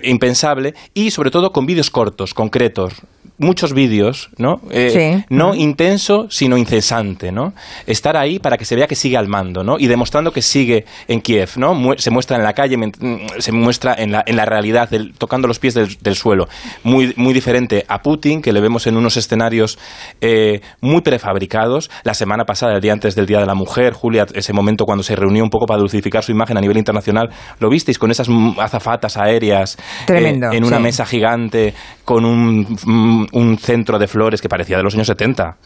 impensable, 0.04 0.74
y 0.94 1.10
sobre 1.12 1.32
todo 1.32 1.52
con 1.52 1.66
vídeos 1.66 1.90
cortos, 1.90 2.34
concretos. 2.34 3.02
Muchos 3.40 3.74
vídeos, 3.74 4.30
¿no? 4.38 4.62
Eh, 4.72 4.90
Sí. 5.20 5.26
No 5.30 5.54
intenso, 5.54 6.26
sino 6.30 6.58
incesante, 6.58 7.32
¿no? 7.32 7.54
Estar 7.86 8.18
ahí 8.18 8.40
para 8.40 8.58
que 8.58 8.66
se 8.66 8.76
vea 8.76 8.88
que 8.88 8.96
sigue 8.96 9.16
al 9.18 9.28
mando, 9.28 9.64
¿no? 9.64 9.76
Y 9.78 9.86
demostrando 9.88 10.32
que 10.32 10.42
sigue 10.42 10.86
en 11.08 11.22
Kiev, 11.22 11.52
¿no? 11.58 11.74
Mu- 11.76 11.94
se 11.98 12.10
muestra 12.10 12.38
en 12.38 12.44
la 12.44 12.54
calle, 12.54 12.78
mm, 12.78 12.90
se 13.38 13.52
muestra 13.52 13.94
en 13.98 14.12
la, 14.12 14.24
en 14.26 14.36
la 14.38 14.46
realidad, 14.46 14.90
del- 14.90 15.14
tocando 15.14 15.48
los 15.48 15.60
pies 15.60 15.76
del, 15.76 15.98
del 16.02 16.16
suelo. 16.16 16.48
Muy, 16.84 17.14
muy 17.16 17.34
diferente 17.34 17.86
a 17.88 18.00
Putin, 18.02 18.42
que 18.42 18.52
le 18.52 18.60
vemos 18.62 18.88
en 18.88 18.98
unos 18.98 19.18
escenarios 19.18 19.78
eh, 20.22 20.62
muy 20.82 21.02
prefabricados. 21.02 21.92
La 22.04 22.14
semana 22.16 22.44
pasada, 22.46 22.74
el 22.76 22.82
día 22.82 22.94
antes 22.94 23.14
del 23.16 23.26
Día 23.28 23.40
de 23.40 23.46
la 23.46 23.56
Mujer, 23.56 23.94
Julia, 23.94 24.26
ese 24.34 24.52
momento 24.54 24.86
cuando 24.86 25.04
se 25.04 25.16
reunió 25.16 25.44
un 25.44 25.50
poco 25.50 25.66
para 25.68 25.80
dulcificar 25.80 26.24
su 26.24 26.32
imagen 26.32 26.58
a 26.58 26.62
nivel 26.62 26.78
internacional, 26.78 27.30
lo 27.60 27.70
visteis 27.70 28.00
con 28.00 28.10
esas 28.10 28.30
mm, 28.30 28.60
azafatas 28.60 29.16
aéreas 29.18 29.76
eh, 29.78 30.04
Tremendo, 30.08 30.52
en 30.52 30.64
una 30.64 30.78
sí. 30.78 30.84
mesa 30.84 31.06
gigante 31.06 31.74
con 32.04 32.26
un, 32.26 33.27
mm, 33.32 33.38
un 33.38 33.58
centro 33.58 34.00
de 34.00 34.08
flores 34.08 34.42
que 34.42 34.50
parecía 34.50 34.78
de 34.78 34.84
los 34.84 34.96
años 34.96 35.08
70, 35.08 35.58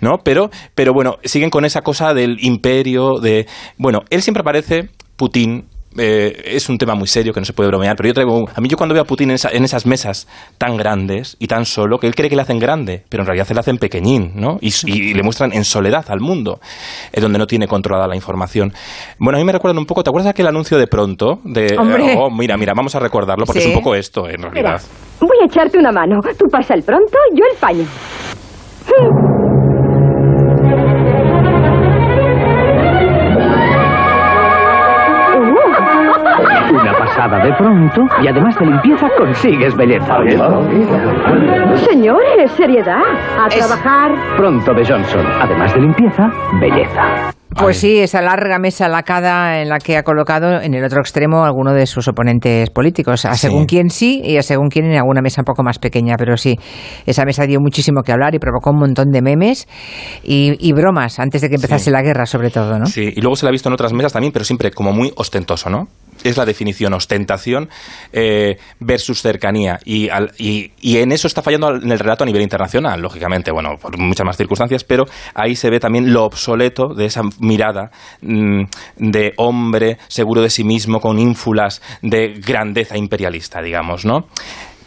¿no? 0.00 0.18
Pero, 0.24 0.50
pero 0.74 0.92
bueno, 0.92 1.16
siguen 1.24 1.50
con 1.50 1.64
esa 1.64 1.82
cosa 1.82 2.14
del 2.14 2.38
imperio, 2.40 3.18
de... 3.20 3.46
Bueno, 3.76 4.00
él 4.10 4.22
siempre 4.22 4.40
aparece, 4.40 4.90
Putin, 5.16 5.66
eh, 5.98 6.42
es 6.44 6.68
un 6.68 6.78
tema 6.78 6.94
muy 6.94 7.08
serio 7.08 7.32
que 7.32 7.40
no 7.40 7.44
se 7.46 7.52
puede 7.52 7.68
bromear, 7.68 7.96
pero 7.96 8.08
yo 8.08 8.14
traigo... 8.14 8.48
A 8.54 8.60
mí 8.60 8.68
yo 8.68 8.76
cuando 8.76 8.94
veo 8.94 9.02
a 9.02 9.06
Putin 9.06 9.30
en, 9.30 9.34
esa- 9.34 9.50
en 9.50 9.64
esas 9.64 9.86
mesas 9.86 10.28
tan 10.58 10.76
grandes 10.76 11.36
y 11.40 11.46
tan 11.46 11.64
solo, 11.64 11.98
que 11.98 12.06
él 12.06 12.14
cree 12.14 12.28
que 12.30 12.36
le 12.36 12.42
hacen 12.42 12.58
grande, 12.58 13.04
pero 13.08 13.22
en 13.22 13.26
realidad 13.26 13.46
se 13.46 13.54
le 13.54 13.60
hacen 13.60 13.78
pequeñín, 13.78 14.32
¿no? 14.36 14.58
Y, 14.60 15.14
le 15.14 15.22
muestran 15.22 15.52
en 15.52 15.64
soledad 15.64 16.04
al 16.08 16.20
mundo, 16.20 16.60
eh, 17.12 17.20
donde 17.20 17.38
no 17.38 17.46
tiene 17.46 17.66
controlada 17.66 18.06
la 18.06 18.14
información. 18.16 18.72
Bueno, 19.18 19.38
a 19.38 19.40
mí 19.40 19.44
me 19.44 19.52
recuerdan 19.52 19.78
un 19.78 19.86
poco, 19.86 20.02
¿te 20.04 20.10
acuerdas 20.10 20.30
aquel 20.30 20.46
anuncio 20.46 20.78
de 20.78 20.86
pronto? 20.86 21.40
De, 21.44 21.76
Hombre. 21.78 22.14
oh, 22.18 22.30
mira, 22.30 22.56
mira, 22.56 22.72
vamos 22.76 22.94
a 22.94 23.00
recordarlo, 23.00 23.44
porque 23.46 23.60
Sí. 23.60 23.68
es 23.68 23.74
un 23.74 23.80
poco 23.82 23.94
esto, 23.94 24.28
en 24.28 24.42
realidad. 24.42 24.80
Voy 25.20 25.36
a 25.42 25.46
echarte 25.46 25.78
una 25.78 25.92
mano. 25.92 26.20
Tú 26.38 26.46
pasa 26.50 26.74
el 26.74 26.82
pronto, 26.82 27.18
yo 27.34 27.44
el 27.52 27.58
paño. 27.58 27.84
Relajada 37.20 37.44
de 37.44 37.52
pronto 37.54 38.06
y 38.22 38.28
además 38.28 38.58
de 38.58 38.66
limpieza 38.66 39.08
consigues 39.16 39.76
belleza. 39.76 40.18
Señores, 41.88 42.50
seriedad. 42.52 43.02
A 43.38 43.48
trabajar. 43.48 44.12
Pronto 44.36 44.74
de 44.74 44.84
Johnson. 44.84 45.26
Además 45.40 45.74
de 45.74 45.80
limpieza, 45.80 46.30
belleza. 46.60 47.32
Pues 47.56 47.78
sí, 47.78 47.98
esa 47.98 48.22
larga 48.22 48.58
mesa 48.58 48.88
lacada 48.88 49.60
en 49.60 49.68
la 49.68 49.78
que 49.78 49.96
ha 49.96 50.02
colocado 50.02 50.60
en 50.60 50.72
el 50.74 50.84
otro 50.84 51.00
extremo 51.00 51.44
alguno 51.44 51.72
de 51.72 51.86
sus 51.86 52.06
oponentes 52.08 52.70
políticos. 52.70 53.24
A 53.24 53.34
según 53.34 53.66
quién 53.66 53.90
sí 53.90 54.22
y 54.24 54.36
a 54.36 54.42
según 54.42 54.68
quién 54.68 54.86
en 54.86 54.96
alguna 54.96 55.20
mesa 55.20 55.40
un 55.40 55.44
poco 55.44 55.62
más 55.62 55.78
pequeña, 55.78 56.14
pero 56.16 56.36
sí, 56.36 56.56
esa 57.06 57.24
mesa 57.24 57.46
dio 57.46 57.58
muchísimo 57.60 58.02
que 58.02 58.12
hablar 58.12 58.34
y 58.34 58.38
provocó 58.38 58.70
un 58.70 58.78
montón 58.78 59.10
de 59.10 59.20
memes 59.20 59.66
y, 60.22 60.72
bromas 60.72 61.18
antes 61.18 61.42
de 61.42 61.48
que 61.48 61.56
empezase 61.56 61.90
la 61.90 62.00
guerra, 62.00 62.24
sobre 62.24 62.50
todo, 62.50 62.78
¿no? 62.78 62.86
Sí, 62.86 63.12
y 63.14 63.20
luego 63.20 63.34
se 63.34 63.44
la 63.44 63.50
ha 63.50 63.52
visto 63.52 63.68
en 63.68 63.74
otras 63.74 63.92
mesas 63.92 64.12
también, 64.12 64.32
pero 64.32 64.44
siempre 64.44 64.70
como 64.70 64.92
muy 64.92 65.12
ostentoso, 65.16 65.68
¿no? 65.68 65.88
es 66.24 66.36
la 66.36 66.44
definición 66.44 66.92
ostentación 66.94 67.68
eh, 68.12 68.56
versus 68.80 69.22
cercanía. 69.22 69.78
Y, 69.84 70.08
y, 70.38 70.96
en 70.98 71.12
eso 71.12 71.26
está 71.26 71.42
fallando 71.42 71.76
en 71.76 71.90
el 71.90 71.98
relato 71.98 72.24
a 72.24 72.26
nivel 72.26 72.42
internacional, 72.42 73.00
lógicamente, 73.00 73.50
bueno, 73.50 73.76
por 73.80 73.96
muchas 73.98 74.26
más 74.26 74.36
circunstancias, 74.36 74.84
pero 74.84 75.04
ahí 75.34 75.56
se 75.56 75.70
ve 75.70 75.80
también 75.80 76.12
lo 76.12 76.24
obsoleto 76.24 76.94
de 76.94 77.06
esa 77.06 77.22
mirada 77.40 77.90
mm, 78.22 78.62
de 78.96 79.34
hombre 79.36 79.98
seguro 80.08 80.42
de 80.42 80.50
sí 80.50 80.64
mismo, 80.64 81.00
con 81.00 81.18
ínfulas 81.18 81.82
de 82.02 82.34
grandeza 82.34 82.96
imperialista, 82.96 83.60
digamos, 83.60 84.04
¿no? 84.04 84.26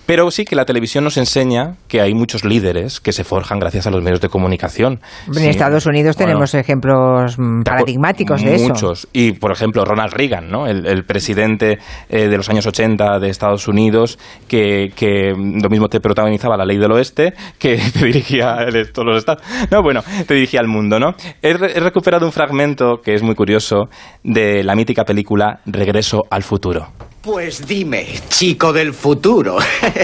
Pero 0.06 0.30
sí 0.32 0.44
que 0.44 0.56
la 0.56 0.66
televisión 0.66 1.04
nos 1.04 1.18
enseña 1.18 1.76
que 1.88 2.02
hay 2.02 2.14
muchos 2.14 2.44
líderes 2.44 3.00
que 3.00 3.14
se 3.14 3.24
forjan 3.24 3.60
gracias 3.60 3.88
a 3.88 3.92
los 3.92 4.04
medios 4.04 4.20
de 4.20 4.30
comunicación. 4.30 5.00
En 5.28 5.44
Estados 5.46 5.86
Unidos 5.86 6.18
tenemos 6.18 6.54
ejemplos 6.56 7.38
mm, 7.38 7.62
paradigmáticos 7.64 8.44
de 8.44 8.56
eso. 8.56 8.68
Muchos. 8.68 9.08
Y, 9.14 9.34
por 9.34 9.52
ejemplo, 9.52 9.86
Ronald 9.86 10.14
Reagan, 10.14 10.50
¿no? 10.50 10.68
el, 10.68 11.06
presidente 11.06 11.80
eh, 12.10 12.28
de 12.28 12.38
los 12.38 12.50
años 12.50 12.66
80 12.66 13.20
de 13.20 13.30
Estados 13.30 13.68
Unidos, 13.68 14.20
que, 14.48 14.92
lo 15.36 15.70
mismo 15.70 15.88
te 15.88 16.00
protagonizaba 16.00 16.58
la 16.58 16.66
ley 16.66 16.78
del 16.78 16.92
oeste, 16.92 17.34
que 17.58 17.78
te 17.94 18.06
dirigía 18.06 18.54
a 18.54 18.66
todos 18.94 19.08
los 19.08 19.18
estados. 19.18 19.42
No, 19.72 19.82
bueno, 19.82 20.02
te 20.28 20.34
dirigía 20.34 20.60
al 20.60 20.68
mundo, 20.68 21.00
¿no? 21.00 21.16
he 21.42 21.54
recuperado 21.54 22.26
un 22.26 22.32
fragmento 22.32 23.00
que 23.04 23.14
es 23.14 23.24
muy 23.24 23.36
curioso 23.36 23.90
de 24.24 24.64
la 24.64 24.76
mítica 24.76 25.04
película 25.04 25.60
Regreso 25.66 26.24
al 26.30 26.44
futuro. 26.44 26.88
Pues 27.24 27.66
dime, 27.66 28.20
chico 28.28 28.74
del 28.74 28.94
futuro, 28.94 29.58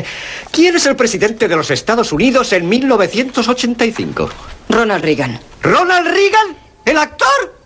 ¿quién 0.54 0.78
es 0.78 0.86
el 0.86 0.96
presidente 0.96 1.50
de 1.50 1.56
los 1.58 1.70
Estados 1.70 2.14
Unidos 2.14 2.54
en 2.54 2.70
1985? 2.70 4.30
Ronald 4.70 5.04
Reagan. 5.04 5.38
¿Ronald 5.62 6.08
Reagan? 6.08 6.56
¿El 6.86 6.98
actor? 6.98 7.60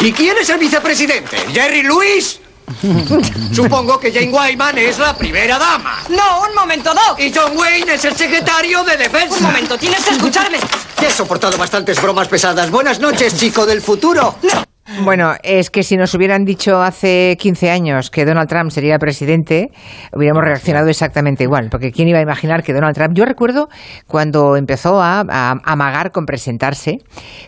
¿Y 0.00 0.10
quién 0.10 0.36
es 0.36 0.50
el 0.50 0.58
vicepresidente? 0.58 1.36
¿Jerry 1.52 1.84
Lewis? 1.84 2.40
Supongo 3.54 4.00
que 4.00 4.10
Jane 4.10 4.32
Wyman 4.32 4.76
es 4.78 4.98
la 4.98 5.16
primera 5.16 5.56
dama. 5.56 6.02
No, 6.08 6.42
un 6.42 6.56
momento, 6.56 6.92
Doc. 6.92 7.20
Y 7.20 7.32
John 7.32 7.56
Wayne 7.56 7.94
es 7.94 8.04
el 8.04 8.16
secretario 8.16 8.82
de 8.82 8.96
defensa. 8.96 9.36
Un 9.36 9.42
momento, 9.44 9.78
tienes 9.78 10.04
que 10.04 10.10
escucharme. 10.10 10.58
He 11.00 11.08
soportado 11.08 11.56
bastantes 11.56 12.02
bromas 12.02 12.26
pesadas. 12.26 12.68
Buenas 12.68 12.98
noches, 12.98 13.38
chico 13.38 13.64
del 13.64 13.80
futuro. 13.80 14.34
No. 14.42 14.75
Bueno, 15.02 15.34
es 15.42 15.70
que 15.70 15.82
si 15.82 15.96
nos 15.96 16.14
hubieran 16.14 16.44
dicho 16.44 16.80
hace 16.80 17.36
15 17.38 17.70
años 17.70 18.10
que 18.10 18.24
Donald 18.24 18.48
Trump 18.48 18.70
sería 18.70 18.98
presidente, 18.98 19.70
hubiéramos 20.12 20.44
reaccionado 20.44 20.88
exactamente 20.88 21.42
igual, 21.42 21.68
porque 21.70 21.90
¿quién 21.90 22.08
iba 22.08 22.18
a 22.18 22.22
imaginar 22.22 22.62
que 22.62 22.72
Donald 22.72 22.94
Trump... 22.94 23.14
Yo 23.14 23.24
recuerdo 23.24 23.68
cuando 24.06 24.56
empezó 24.56 25.02
a, 25.02 25.20
amagar 25.64 26.12
con 26.12 26.24
presentarse, 26.24 26.98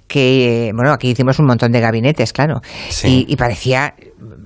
que, 0.09 0.73
bueno, 0.75 0.93
aquí 0.93 1.11
hicimos 1.11 1.39
un 1.39 1.47
montón 1.47 1.71
de 1.71 1.81
gabinetes, 1.81 2.33
claro, 2.33 2.61
y 3.05 3.37
parecía 3.37 3.95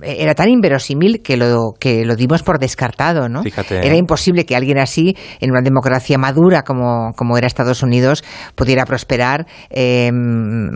era 0.03 0.35
tan 0.35 0.49
inverosímil 0.49 1.21
que 1.21 1.37
lo, 1.37 1.73
que 1.79 2.05
lo 2.05 2.15
dimos 2.15 2.43
por 2.43 2.59
descartado, 2.59 3.29
¿no? 3.29 3.43
Era 3.69 3.95
imposible 3.95 4.45
que 4.45 4.55
alguien 4.55 4.77
así, 4.77 5.15
en 5.39 5.51
una 5.51 5.61
democracia 5.61 6.17
madura 6.17 6.63
como, 6.63 7.13
como 7.15 7.37
era 7.37 7.47
Estados 7.47 7.83
Unidos, 7.83 8.23
pudiera 8.55 8.85
prosperar, 8.85 9.45
em, 9.69 10.69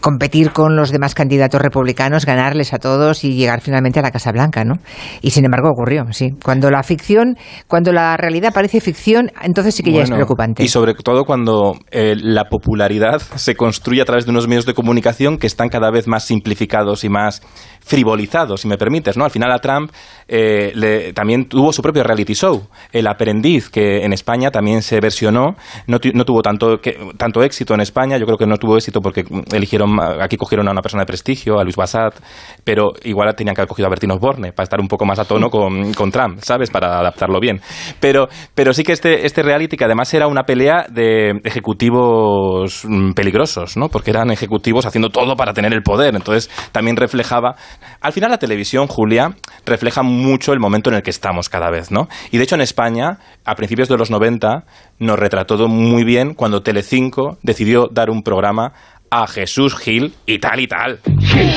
competir 0.00 0.52
con 0.52 0.76
los 0.76 0.90
demás 0.90 1.14
candidatos 1.14 1.60
republicanos, 1.60 2.26
ganarles 2.26 2.72
a 2.72 2.78
todos 2.78 3.24
y 3.24 3.34
llegar 3.34 3.60
finalmente 3.60 3.98
a 3.98 4.02
la 4.02 4.10
Casa 4.10 4.32
Blanca, 4.32 4.64
¿no? 4.64 4.74
Y 5.20 5.30
sin 5.30 5.44
embargo 5.44 5.68
ocurrió, 5.70 6.04
sí. 6.12 6.30
Cuando 6.42 6.70
la 6.70 6.82
ficción, 6.82 7.36
cuando 7.66 7.92
la 7.92 8.16
realidad 8.16 8.52
parece 8.52 8.80
ficción, 8.80 9.30
entonces 9.42 9.74
sí 9.74 9.82
que 9.82 9.92
ya 9.92 10.02
es 10.02 10.10
preocupante. 10.10 10.62
Y 10.62 10.68
sobre 10.68 10.94
todo 10.94 11.24
cuando 11.24 11.78
eh, 11.90 12.14
la 12.16 12.44
popularidad 12.44 13.20
se 13.36 13.54
construye 13.54 14.02
a 14.02 14.04
través 14.04 14.24
de 14.24 14.30
unos 14.30 14.48
medios 14.48 14.66
de 14.66 14.74
comunicación 14.74 15.38
que 15.38 15.46
están 15.46 15.68
cada 15.68 15.90
vez 15.90 16.06
más 16.06 16.24
simplificados 16.24 17.04
y 17.04 17.08
más 17.08 17.42
frivolizado, 17.90 18.56
si 18.56 18.68
me 18.68 18.78
permites, 18.78 19.16
¿no? 19.16 19.24
Al 19.24 19.32
final 19.32 19.50
a 19.50 19.58
Trump 19.58 19.90
eh, 20.28 21.12
también 21.12 21.46
tuvo 21.46 21.72
su 21.72 21.82
propio 21.82 22.04
reality 22.04 22.34
show, 22.34 22.68
El 22.92 23.08
Aprendiz, 23.08 23.68
que 23.68 24.04
en 24.04 24.12
España 24.12 24.52
también 24.52 24.80
se 24.82 25.00
versionó, 25.00 25.56
no, 25.88 25.98
tuvo 25.98 26.40
tanto, 26.40 26.78
tanto 27.16 27.42
éxito 27.42 27.74
en 27.74 27.80
España, 27.80 28.16
yo 28.16 28.26
creo 28.26 28.38
que 28.38 28.46
no 28.46 28.58
tuvo 28.58 28.76
éxito 28.76 29.00
porque 29.00 29.24
eligieron, 29.52 29.98
aquí 30.22 30.36
cogieron 30.36 30.68
a 30.68 30.70
una 30.70 30.82
persona 30.82 31.02
de 31.02 31.06
prestigio, 31.06 31.58
a 31.58 31.64
Luis 31.64 31.74
Bassat, 31.74 32.14
pero 32.62 32.92
igual 33.02 33.34
tenían 33.34 33.56
que 33.56 33.62
haber 33.62 33.68
cogido 33.68 33.86
a 33.88 33.90
Bertino 33.90 34.16
Borne 34.20 34.52
para 34.52 34.62
estar 34.62 34.80
un 34.80 34.86
poco 34.86 35.04
más 35.04 35.18
a 35.18 35.24
tono 35.24 35.50
con, 35.50 35.92
con 35.92 36.12
Trump, 36.12 36.38
¿sabes? 36.42 36.70
Para 36.70 37.00
adaptarlo 37.00 37.40
bien. 37.40 37.60
Pero, 37.98 38.28
pero 38.54 38.72
sí 38.72 38.84
que 38.84 38.92
este, 38.92 39.26
este 39.26 39.42
reality, 39.42 39.76
que 39.76 39.84
además 39.84 40.14
era 40.14 40.28
una 40.28 40.44
pelea 40.44 40.86
de 40.88 41.40
ejecutivos 41.42 42.84
mm, 42.84 43.14
peligrosos, 43.14 43.76
¿no? 43.76 43.88
Porque 43.88 44.10
eran 44.10 44.30
ejecutivos 44.30 44.86
haciendo 44.86 45.08
todo 45.08 45.34
para 45.34 45.52
tener 45.54 45.72
el 45.72 45.82
poder, 45.82 46.14
entonces 46.14 46.48
también 46.70 46.96
reflejaba 46.96 47.56
al 48.00 48.12
final 48.12 48.30
la 48.30 48.38
televisión, 48.38 48.86
Julia, 48.86 49.34
refleja 49.66 50.02
mucho 50.02 50.52
el 50.52 50.60
momento 50.60 50.90
en 50.90 50.96
el 50.96 51.02
que 51.02 51.10
estamos 51.10 51.48
cada 51.48 51.70
vez, 51.70 51.90
¿no? 51.90 52.08
Y 52.30 52.38
de 52.38 52.44
hecho 52.44 52.54
en 52.54 52.60
España, 52.60 53.18
a 53.44 53.54
principios 53.54 53.88
de 53.88 53.96
los 53.96 54.10
90, 54.10 54.64
nos 54.98 55.18
retrató 55.18 55.68
muy 55.68 56.04
bien 56.04 56.34
cuando 56.34 56.62
Telecinco 56.62 57.38
decidió 57.42 57.88
dar 57.90 58.10
un 58.10 58.22
programa 58.22 58.72
a 59.10 59.26
Jesús 59.26 59.76
Gil 59.76 60.14
y 60.26 60.38
tal 60.38 60.60
y 60.60 60.68
tal. 60.68 61.00
Gil 61.20 61.52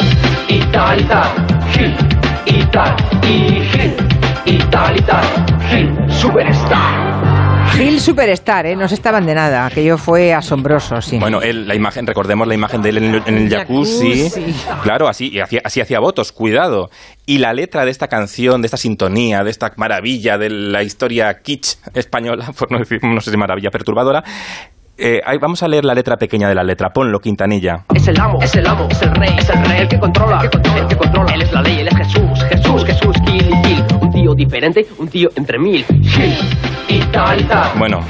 y 0.49 0.59
tal 0.71 0.99
y 0.99 1.03
tal. 1.03 1.29
Gil 1.71 1.95
y 2.45 2.65
tal 2.65 2.95
y 3.23 3.61
Gil 3.69 3.93
y 4.45 4.57
tal 4.69 4.97
y 4.97 5.01
tal. 5.01 5.25
Gil 5.69 6.11
Superstar. 6.11 7.22
Gil 7.73 7.99
Superstar, 7.99 8.65
¿eh? 8.65 8.75
no 8.75 8.87
se 8.87 8.95
estaban 8.95 9.25
de 9.25 9.33
nada. 9.33 9.65
Aquello 9.65 9.97
fue 9.97 10.33
asombroso, 10.33 11.01
sí. 11.01 11.17
Bueno, 11.19 11.39
la 11.41 11.75
imagen, 11.75 12.05
recordemos 12.05 12.47
la 12.47 12.53
imagen 12.53 12.81
de 12.81 12.89
él 12.89 12.97
en 12.97 13.37
el, 13.37 13.49
jacuzzi. 13.49 14.29
Claro, 14.83 15.07
así, 15.07 15.31
y 15.33 15.39
así 15.39 15.81
hacía 15.81 15.99
votos, 15.99 16.31
cuidado. 16.31 16.89
Y 17.25 17.39
la 17.39 17.53
letra 17.53 17.85
de 17.85 17.91
esta 17.91 18.07
canción, 18.07 18.61
de 18.61 18.67
esta 18.67 18.77
sintonía, 18.77 19.43
de 19.43 19.49
esta 19.49 19.71
maravilla 19.77 20.37
de 20.37 20.49
la 20.49 20.83
historia 20.83 21.33
kitsch 21.41 21.77
española, 21.93 22.51
por 22.57 22.71
no 22.71 22.79
decir, 22.79 22.99
no 23.03 23.19
sé 23.21 23.31
si 23.31 23.37
maravilla 23.37 23.69
perturbadora, 23.71 24.23
eh, 24.97 25.21
vamos 25.41 25.63
a 25.63 25.67
leer 25.67 25.85
la 25.85 25.95
letra 25.95 26.17
pequeña 26.17 26.47
de 26.47 26.55
la 26.55 26.63
letra. 26.63 26.89
Ponlo, 26.89 27.19
Quintanilla. 27.19 27.85
Es 27.93 28.07
el 28.07 28.19
amo, 28.19 28.39
es 28.41 28.55
el 28.55 28.67
amo, 28.67 28.87
es 28.91 29.01
el 29.01 29.15
rey, 29.15 29.35
es 29.37 29.49
el 29.49 29.65
rey, 29.65 29.81
el 29.81 29.87
que 29.87 29.99
controla, 29.99 30.41
el 30.41 30.49
que 30.49 30.57
controla, 30.57 30.81
el 30.81 30.87
que 30.87 30.97
controla. 30.97 31.33
Él 31.33 31.41
es 31.41 31.51
la 31.51 31.61
ley, 31.61 31.79
él 31.79 31.87
es 31.87 31.97
Jesús, 31.97 32.43
Jesús, 32.49 32.85
Jesús, 32.85 33.15
kill, 33.25 33.49
kill. 33.63 34.12
Un 34.23 34.27
tío 34.27 34.35
diferente, 34.35 34.87
un 34.99 35.09
tío 35.09 35.29
entre 35.35 35.59
mil. 35.59 35.83
Bueno. 37.77 38.05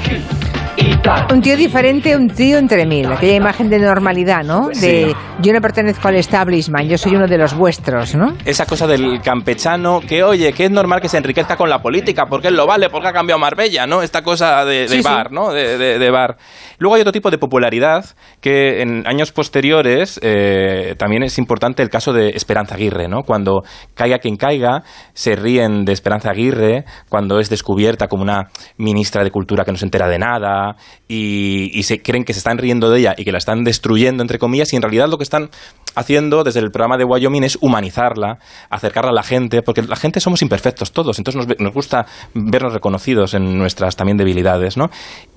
Un 1.30 1.40
tío 1.40 1.56
diferente, 1.56 2.16
un 2.16 2.28
tío 2.28 2.58
entre 2.58 2.86
mil. 2.86 3.12
Aquella 3.12 3.34
imagen 3.34 3.68
de 3.68 3.78
normalidad, 3.78 4.42
¿no? 4.42 4.68
De 4.68 5.14
yo 5.40 5.52
no 5.52 5.60
pertenezco 5.60 6.08
al 6.08 6.16
establishment, 6.16 6.88
yo 6.88 6.96
soy 6.96 7.16
uno 7.16 7.26
de 7.26 7.36
los 7.36 7.54
vuestros, 7.54 8.14
¿no? 8.14 8.36
Esa 8.44 8.66
cosa 8.66 8.86
del 8.86 9.20
campechano 9.20 10.00
que, 10.00 10.22
oye, 10.22 10.52
que 10.52 10.64
es 10.64 10.70
normal 10.70 11.00
que 11.00 11.08
se 11.08 11.18
enriquezca 11.18 11.56
con 11.56 11.68
la 11.68 11.82
política, 11.82 12.26
porque 12.28 12.48
él 12.48 12.54
lo 12.56 12.66
vale, 12.66 12.88
porque 12.88 13.08
ha 13.08 13.12
cambiado 13.12 13.38
Marbella, 13.38 13.86
¿no? 13.86 14.02
Esta 14.02 14.22
cosa 14.22 14.64
de, 14.64 15.00
bar, 15.02 15.32
¿no? 15.32 15.52
De, 15.52 16.10
bar. 16.10 16.36
Luego 16.78 16.94
hay 16.94 17.00
otro 17.00 17.12
tipo 17.12 17.30
de 17.30 17.38
popularidad 17.38 18.04
que 18.40 18.80
en 18.80 19.06
años 19.06 19.32
posteriores 19.32 20.18
eh, 20.22 20.94
también 20.98 21.22
es 21.24 21.38
importante 21.38 21.82
el 21.82 21.90
caso 21.90 22.12
de 22.12 22.30
Esperanza 22.30 22.76
Aguirre, 22.76 23.08
¿no? 23.08 23.22
Cuando 23.22 23.62
caiga 23.94 24.18
quien 24.18 24.36
caiga, 24.36 24.82
se 25.12 25.36
ríen 25.36 25.84
de 25.84 25.92
Esperanza 25.92 26.30
Aguirre, 26.30 26.84
cuando 27.08 27.38
es 27.40 27.50
descubierta 27.50 28.06
como 28.06 28.22
una 28.22 28.48
ministra 28.78 29.24
de 29.24 29.30
Cultura 29.30 29.64
que 29.64 29.72
no 29.72 29.78
se 29.78 29.84
entera 29.84 30.08
de 30.08 30.18
nada, 30.18 30.63
y, 31.08 31.82
se 31.84 32.00
creen 32.00 32.24
que 32.24 32.32
se 32.32 32.38
están 32.38 32.58
riendo 32.58 32.90
de 32.90 33.00
ella 33.00 33.14
y 33.16 33.24
que 33.24 33.32
la 33.32 33.38
están 33.38 33.64
destruyendo, 33.64 34.22
entre 34.22 34.38
comillas, 34.38 34.72
y 34.72 34.76
en 34.76 34.82
realidad 34.82 35.08
lo 35.08 35.18
que 35.18 35.24
están 35.24 35.50
haciendo 35.94 36.44
desde 36.44 36.60
el 36.60 36.70
programa 36.70 36.96
de 36.96 37.04
Wyoming 37.04 37.44
es 37.44 37.58
humanizarla, 37.60 38.38
acercarla 38.70 39.10
a 39.10 39.14
la 39.14 39.22
gente, 39.22 39.62
porque 39.62 39.82
la 39.82 39.96
gente 39.96 40.20
somos 40.20 40.42
imperfectos 40.42 40.92
todos, 40.92 41.18
entonces 41.18 41.46
nos, 41.58 41.72
gusta 41.74 42.06
vernos 42.34 42.72
reconocidos 42.72 43.34
en 43.34 43.58
nuestras 43.58 43.96
también 43.96 44.16
debilidades, 44.16 44.76
¿no? 44.76 44.90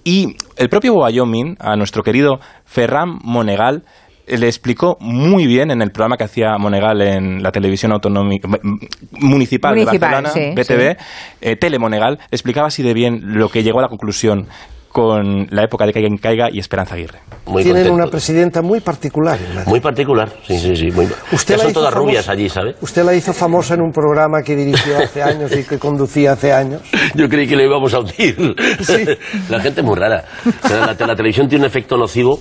Y 0.04 0.36
el 0.56 0.70
propio 0.70 0.94
Wyoming, 0.94 1.58
a 1.60 1.76
nuestro 1.76 2.04
querido 2.04 2.40
Ferran 2.66 3.20
Monegal, 3.24 3.84
le 4.28 4.48
explicó 4.48 4.98
muy 5.00 5.48
bien 5.48 5.72
en 5.72 5.82
el 5.82 5.92
programa 5.92 6.18
que 6.18 6.26
hacía 6.26 6.58
Monegal 6.58 7.02
en 7.02 7.42
la 7.42 7.52
televisión 7.52 7.94
autonómica 7.94 8.50
municipal, 9.12 9.76
de 9.76 9.86
Barcelona, 9.86 10.32
BTV, 10.32 10.98
eh, 11.42 11.56
Telemonegal, 11.56 12.20
explicaba 12.30 12.68
así 12.68 12.84
de 12.84 12.94
bien 12.94 13.38
lo 13.38 13.50
que 13.50 13.64
llegó 13.64 13.80
a 13.80 13.84
la 13.84 13.88
conclusión 13.88 14.48
con 14.98 15.46
la 15.52 15.64
época 15.64 15.86
de 15.86 15.94
Caiga 15.94 16.08
en 16.08 16.18
Caiga 16.18 16.48
y 16.52 16.58
Esperanza 16.58 16.96
Aguirre. 16.96 17.20
Tienen 17.62 17.92
una 17.92 18.08
presidenta 18.08 18.64
muy 18.64 18.80
particular. 18.80 19.38
Muy 19.68 19.80
particular, 19.80 20.28
sí, 20.42 20.58
sí, 20.58 20.76
sí. 20.76 20.88
Muy... 20.88 21.08
Usted 21.32 21.60
son 21.60 21.72
todas 21.72 21.94
rubias 21.94 22.28
allí, 22.30 22.50
¿sabe? 22.50 22.74
Usted 22.82 23.04
la 23.04 23.14
hizo 23.14 23.32
famosa 23.32 23.76
en 23.76 23.82
un 23.82 23.92
programa 23.92 24.42
que 24.42 24.56
dirigió 24.56 24.98
hace 24.98 25.22
años 25.22 25.56
y 25.56 25.64
que 25.66 25.78
conducía 25.78 26.32
hace 26.32 26.52
años. 26.52 26.82
Yo 27.14 27.30
creí 27.30 27.46
que 27.46 27.56
le 27.56 27.66
íbamos 27.66 27.94
a 27.94 28.00
hundir. 28.00 28.36
La 29.50 29.60
gente 29.60 29.82
es 29.82 29.86
muy 29.86 29.96
rara. 29.96 30.24
La, 30.68 30.96
televisión 31.16 31.48
tiene 31.48 31.66
un 31.66 31.68
efecto 31.68 31.96
nocivo 31.96 32.40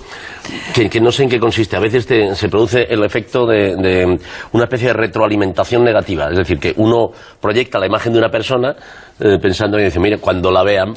que, 0.73 0.99
no 0.99 1.11
sé 1.11 1.25
en 1.25 1.29
qué 1.29 1.39
consiste. 1.39 1.77
A 1.77 1.79
veces 1.79 2.07
se 2.07 2.49
produce 2.49 2.87
el 2.89 3.03
efecto 3.03 3.45
de, 3.45 4.17
una 4.53 4.63
especie 4.63 4.87
de 4.87 4.93
retroalimentación 4.93 5.83
negativa. 5.83 6.27
Es 6.31 6.37
decir, 6.39 6.57
que 6.57 6.73
uno 6.77 7.11
proyecta 7.39 7.77
la 7.77 7.85
imagen 7.85 8.13
de 8.13 8.17
una 8.17 8.29
persona 8.29 8.75
eh, 9.19 9.37
pensando 9.39 9.79
y 9.79 9.83
dice, 9.83 9.99
mire, 9.99 10.17
cuando 10.17 10.49
la 10.49 10.63
vean 10.63 10.95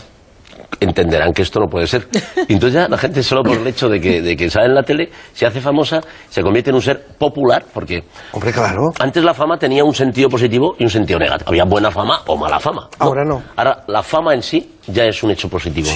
entenderán 0.81 1.33
que 1.33 1.43
esto 1.43 1.61
no 1.61 1.67
puede 1.67 1.87
ser. 1.87 2.09
Y 2.49 2.53
entonces 2.55 2.75
ya 2.75 2.89
la 2.89 2.99
gente 2.99 3.23
solo 3.23 3.43
por 3.43 3.57
el 3.57 3.67
hecho 3.67 3.89
de 3.89 4.01
que, 4.01 4.23
de 4.23 4.37
que 4.37 4.51
sale 4.51 4.67
en 4.67 4.75
la 4.75 4.83
tele, 4.83 5.11
se 5.33 5.47
hace 5.47 5.61
famosa, 5.61 6.01
se 6.29 6.43
convierte 6.43 6.71
en 6.71 6.77
un 6.77 6.83
ser 6.83 7.05
popular, 7.19 7.65
porque... 7.73 8.05
Hombre, 8.33 8.53
claro. 8.53 8.91
Antes 8.99 9.23
la 9.25 9.35
fama 9.35 9.59
tenía 9.59 9.85
un 9.85 9.95
sentido 9.95 10.29
positivo 10.29 10.75
y 10.79 10.85
un 10.85 10.91
sentido 10.91 11.19
negativo. 11.19 11.51
Había 11.51 11.65
buena 11.65 11.91
fama 11.91 12.21
o 12.27 12.37
mala 12.37 12.61
fama. 12.61 12.89
Ahora 12.99 13.25
no. 13.25 13.43
Ahora 13.57 13.85
la 13.87 14.03
fama 14.03 14.35
en 14.35 14.43
sí 14.43 14.77
ya 14.87 15.05
es 15.05 15.23
un 15.23 15.31
hecho 15.31 15.49
positivo. 15.49 15.89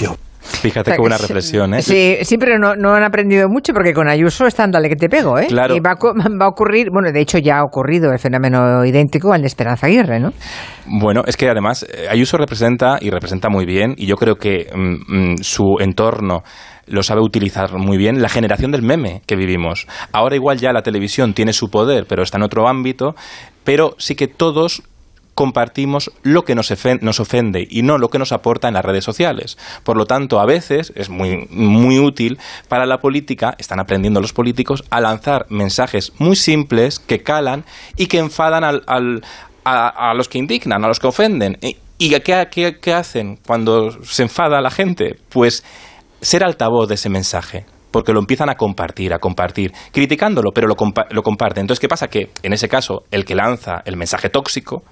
Fíjate 0.45 0.91
qué 0.91 0.97
buena 0.97 1.17
reflexión, 1.17 1.73
¿eh? 1.73 1.81
Sí, 1.81 2.17
sí 2.21 2.37
pero 2.37 2.57
no, 2.57 2.75
no, 2.75 2.93
han 2.93 3.03
aprendido 3.03 3.49
mucho 3.49 3.73
porque 3.73 3.93
con 3.93 4.07
Ayuso 4.07 4.45
están 4.45 4.71
dale 4.71 4.89
que 4.89 4.95
te 4.95 5.09
pego, 5.09 5.37
¿eh? 5.39 5.47
Claro. 5.47 5.75
Y 5.75 5.79
va 5.85 5.91
a, 5.91 6.47
ocurrir, 6.47 6.89
bueno, 6.91 7.11
de 7.11 7.21
hecho 7.21 7.37
ya 7.37 7.59
ha 7.59 7.63
ocurrido 7.63 8.11
el 8.11 8.19
fenómeno 8.19 8.85
idéntico 8.85 9.33
al 9.33 9.41
de 9.41 9.47
Esperanza 9.47 9.87
Aguirre, 9.87 10.19
¿no? 10.19 10.31
Bueno, 10.85 11.23
es 11.25 11.35
que 11.37 11.49
además 11.49 11.83
eh, 11.83 12.07
Ayuso 12.09 12.37
representa 12.37 12.97
y 13.01 13.09
representa 13.09 13.49
muy 13.49 13.65
bien 13.65 13.93
y 13.97 14.05
yo 14.05 14.15
creo 14.15 14.35
que 14.35 14.67
mm, 14.73 15.31
mm, 15.31 15.35
su 15.41 15.77
entorno 15.79 16.43
lo 16.87 17.03
sabe 17.03 17.21
utilizar 17.21 17.73
muy 17.77 17.97
bien 17.97 18.21
la 18.21 18.29
generación 18.29 18.71
del 18.71 18.83
meme 18.83 19.21
que 19.25 19.35
vivimos. 19.35 19.87
Ahora 20.11 20.35
igual 20.35 20.57
ya 20.57 20.71
la 20.71 20.83
televisión 20.83 21.33
tiene 21.33 21.53
su 21.53 21.69
poder, 21.69 22.05
pero 22.07 22.23
está 22.23 22.37
en 22.37 22.43
otro 22.43 22.67
ámbito, 22.67 23.15
pero 23.63 23.95
sí 23.97 24.15
que 24.15 24.27
todos 24.27 24.83
compartimos 25.35 26.11
lo 26.23 26.43
que 26.43 26.55
nos, 26.55 26.71
ofende 26.71 27.67
y 27.69 27.83
no 27.83 27.97
lo 27.97 28.07
que 28.07 28.17
nos 28.17 28.31
aporta 28.31 28.69
en 28.69 28.73
las 28.73 28.85
redes 28.85 29.03
sociales. 29.03 29.57
Por 29.83 29.97
lo 29.97 30.05
tanto, 30.05 30.39
a 30.39 30.45
veces 30.45 30.93
es 30.95 31.09
muy, 31.09 31.47
muy 31.51 31.99
útil 31.99 32.39
para 32.69 32.85
la 32.85 32.97
política, 32.97 33.53
están 33.59 33.79
aprendiendo 33.79 34.21
los 34.21 34.33
políticos, 34.33 34.83
a 34.89 35.01
lanzar 35.01 35.45
mensajes 35.49 36.13
muy 36.17 36.37
simples 36.37 36.99
que 36.99 37.21
calan 37.21 37.65
y 37.97 38.07
que 38.07 38.17
enfadan 38.17 38.63
al, 38.63 39.21
a, 39.65 40.13
los 40.15 40.29
que 40.29 40.39
indignan, 40.39 40.83
a 40.85 40.87
los 40.87 40.99
que 40.99 41.07
ofenden. 41.07 41.57
¿Y 41.97 42.09
qué, 42.21 42.77
qué, 42.81 42.93
hacen 42.93 43.37
cuando 43.45 43.91
se 44.03 44.23
enfada 44.23 44.61
la 44.61 44.71
gente? 44.71 45.17
Pues 45.29 45.65
ser 46.21 46.43
altavoz 46.43 46.87
de 46.87 46.95
ese 46.95 47.09
mensaje 47.09 47.65
porque 47.91 48.11
lo 48.11 48.19
empiezan 48.19 48.49
a 48.49 48.55
compartir, 48.55 49.13
a 49.13 49.19
compartir, 49.19 49.71
criticándolo, 49.93 50.51
pero 50.53 50.67
lo, 50.67 50.75
lo 51.11 51.21
comparten. 51.23 51.61
Entonces, 51.61 51.79
¿qué 51.79 51.87
pasa? 51.87 52.07
Que 52.09 52.29
en 52.43 52.51
ese 52.51 52.67
caso, 52.67 53.03
el 53.09 53.23
que 53.23 53.35
lanza 53.35 53.83
el 53.85 53.95
mensaje 53.95 54.29
tóxico, 54.29 54.83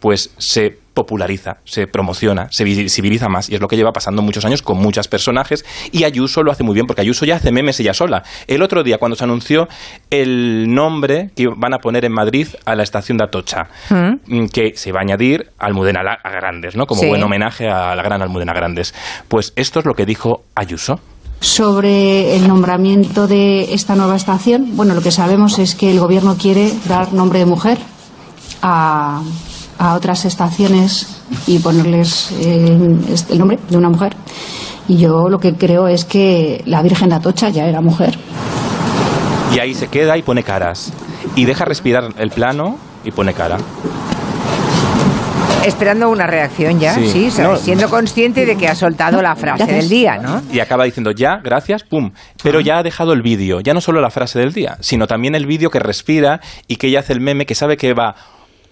pues 0.00 0.34
se 0.38 0.78
populariza, 0.94 1.58
se 1.64 1.86
promociona, 1.86 2.48
se 2.50 2.64
visibiliza 2.64 3.28
más. 3.28 3.48
Y 3.48 3.54
es 3.54 3.60
lo 3.60 3.68
que 3.68 3.76
lleva 3.76 3.92
pasando 3.92 4.22
muchos 4.22 4.44
años 4.44 4.62
con 4.62 4.78
muchos 4.78 5.08
personajes. 5.08 5.64
Y 5.92 6.04
Ayuso 6.04 6.42
lo 6.42 6.50
hace 6.50 6.64
muy 6.64 6.74
bien, 6.74 6.86
porque 6.86 7.02
Ayuso 7.02 7.24
ya 7.24 7.36
hace 7.36 7.52
memes 7.52 7.78
ella 7.80 7.94
sola. 7.94 8.22
El 8.46 8.62
otro 8.62 8.82
día, 8.82 8.98
cuando 8.98 9.16
se 9.16 9.24
anunció 9.24 9.68
el 10.10 10.72
nombre 10.72 11.30
que 11.36 11.46
van 11.56 11.74
a 11.74 11.78
poner 11.78 12.04
en 12.04 12.12
Madrid 12.12 12.48
a 12.64 12.74
la 12.74 12.82
estación 12.82 13.18
de 13.18 13.24
Atocha, 13.24 13.68
mm. 13.90 14.46
que 14.52 14.72
se 14.74 14.92
va 14.92 15.00
a 15.00 15.02
añadir 15.02 15.50
Almudena 15.58 16.00
Grandes, 16.24 16.76
¿no? 16.76 16.86
Como 16.86 17.02
buen 17.04 17.22
homenaje 17.22 17.68
a 17.68 17.94
la 17.94 18.02
gran 18.02 18.20
Almudena 18.22 18.52
Grandes. 18.52 18.94
Pues 19.28 19.52
esto 19.56 19.80
es 19.80 19.86
lo 19.86 19.94
que 19.94 20.06
dijo 20.06 20.44
Ayuso 20.54 21.00
sobre 21.40 22.36
el 22.36 22.46
nombramiento 22.46 23.26
de 23.26 23.72
esta 23.72 23.96
nueva 23.96 24.16
estación. 24.16 24.76
Bueno, 24.76 24.92
lo 24.92 25.00
que 25.00 25.10
sabemos 25.10 25.58
es 25.58 25.74
que 25.74 25.90
el 25.90 25.98
Gobierno 25.98 26.36
quiere 26.36 26.70
dar 26.86 27.14
nombre 27.14 27.38
de 27.38 27.46
mujer 27.46 27.78
a, 28.60 29.22
a 29.80 29.94
otras 29.94 30.26
estaciones 30.26 31.06
y 31.46 31.58
ponerles 31.58 32.32
eh, 32.32 32.78
el 33.30 33.38
nombre 33.38 33.58
de 33.70 33.76
una 33.78 33.88
mujer. 33.88 34.14
Y 34.86 34.98
yo 34.98 35.30
lo 35.30 35.38
que 35.38 35.54
creo 35.54 35.88
es 35.88 36.04
que 36.04 36.62
la 36.66 36.82
Virgen 36.82 37.08
de 37.08 37.14
Atocha 37.14 37.48
ya 37.48 37.64
era 37.64 37.80
mujer. 37.80 38.18
Y 39.54 39.58
ahí 39.58 39.72
se 39.72 39.88
queda 39.88 40.18
y 40.18 40.22
pone 40.22 40.42
caras. 40.42 40.92
Y 41.34 41.46
deja 41.46 41.64
respirar 41.64 42.12
el 42.18 42.30
plano 42.30 42.76
y 43.04 43.10
pone 43.10 43.32
cara. 43.32 43.56
Esperando 45.64 46.10
una 46.10 46.26
reacción 46.26 46.78
ya, 46.78 46.94
sí, 46.94 47.30
siendo 47.30 47.88
consciente 47.88 48.44
de 48.44 48.56
que 48.56 48.68
ha 48.68 48.74
soltado 48.74 49.22
la 49.22 49.34
frase 49.34 49.66
del 49.66 49.88
día, 49.88 50.16
¿no? 50.18 50.42
Y 50.52 50.60
acaba 50.60 50.84
diciendo 50.84 51.10
ya, 51.10 51.38
gracias, 51.42 51.84
pum. 51.84 52.12
Pero 52.42 52.60
ya 52.60 52.78
ha 52.78 52.82
dejado 52.82 53.12
el 53.14 53.22
vídeo, 53.22 53.60
ya 53.60 53.72
no 53.72 53.80
solo 53.80 54.00
la 54.00 54.10
frase 54.10 54.38
del 54.38 54.52
día, 54.52 54.76
sino 54.80 55.06
también 55.06 55.34
el 55.34 55.46
vídeo 55.46 55.70
que 55.70 55.78
respira 55.78 56.40
y 56.66 56.76
que 56.76 56.88
ella 56.88 57.00
hace 57.00 57.12
el 57.14 57.20
meme 57.20 57.46
que 57.46 57.54
sabe 57.54 57.76
que 57.76 57.92
va 57.94 58.14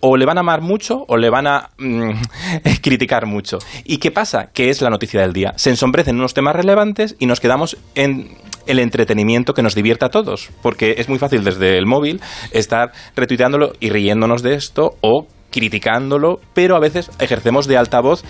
o 0.01 0.17
le 0.17 0.27
van 0.27 0.39
a 0.39 0.41
amar 0.41 0.61
mucho 0.61 1.05
o 1.09 1.17
le 1.17 1.31
van 1.31 1.47
a 1.47 1.71
mm, 1.79 2.11
criticar 2.83 3.27
mucho. 3.27 3.59
¿Y 3.85 3.99
qué 3.99 4.11
pasa? 4.11 4.51
Que 4.53 4.71
es 4.71 4.81
la 4.81 4.91
noticia 4.91 5.21
del 5.21 5.33
día. 5.33 5.53
Se 5.57 5.71
ensombrecen 5.71 6.17
unos 6.17 6.35
temas 6.35 6.55
relevantes 6.55 7.17
y 7.19 7.27
nos 7.27 7.41
quedamos 7.41 7.77
en 7.95 8.37
el 8.67 8.79
entretenimiento 8.79 9.55
que 9.55 9.63
nos 9.63 9.75
divierta 9.75 10.07
a 10.07 10.11
todos. 10.11 10.51
Porque 10.63 10.97
es 10.99 11.09
muy 11.09 11.19
fácil 11.19 11.45
desde 11.45 11.79
el 11.79 11.87
móvil 11.87 12.21
estar 12.53 12.93
retuiteándolo 13.17 13.73
y 13.81 13.91
riéndonos 13.91 14.43
de 14.43 14.55
esto 14.55 14.97
o 15.01 15.27
criticándolo, 15.51 16.41
pero 16.55 16.77
a 16.77 16.81
veces 16.81 17.11
ejercemos 17.19 17.67
de 17.67 17.79
altavoz 17.79 18.23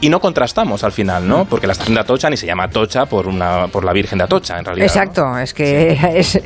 y 0.00 0.08
no 0.08 0.20
contrastamos 0.20 0.84
al 0.84 0.92
final, 0.92 1.26
¿no? 1.26 1.44
Porque 1.44 1.66
la 1.66 1.72
estación 1.72 1.94
de 1.94 2.00
Atocha 2.00 2.30
ni 2.30 2.36
se 2.36 2.46
llama 2.46 2.64
Atocha 2.64 3.06
por 3.06 3.26
una 3.26 3.66
por 3.68 3.84
la 3.84 3.92
Virgen 3.92 4.18
de 4.18 4.24
Atocha, 4.24 4.58
en 4.58 4.64
realidad. 4.64 4.86
Exacto, 4.86 5.36
es 5.38 5.52
que 5.54 5.98
es 6.14 6.40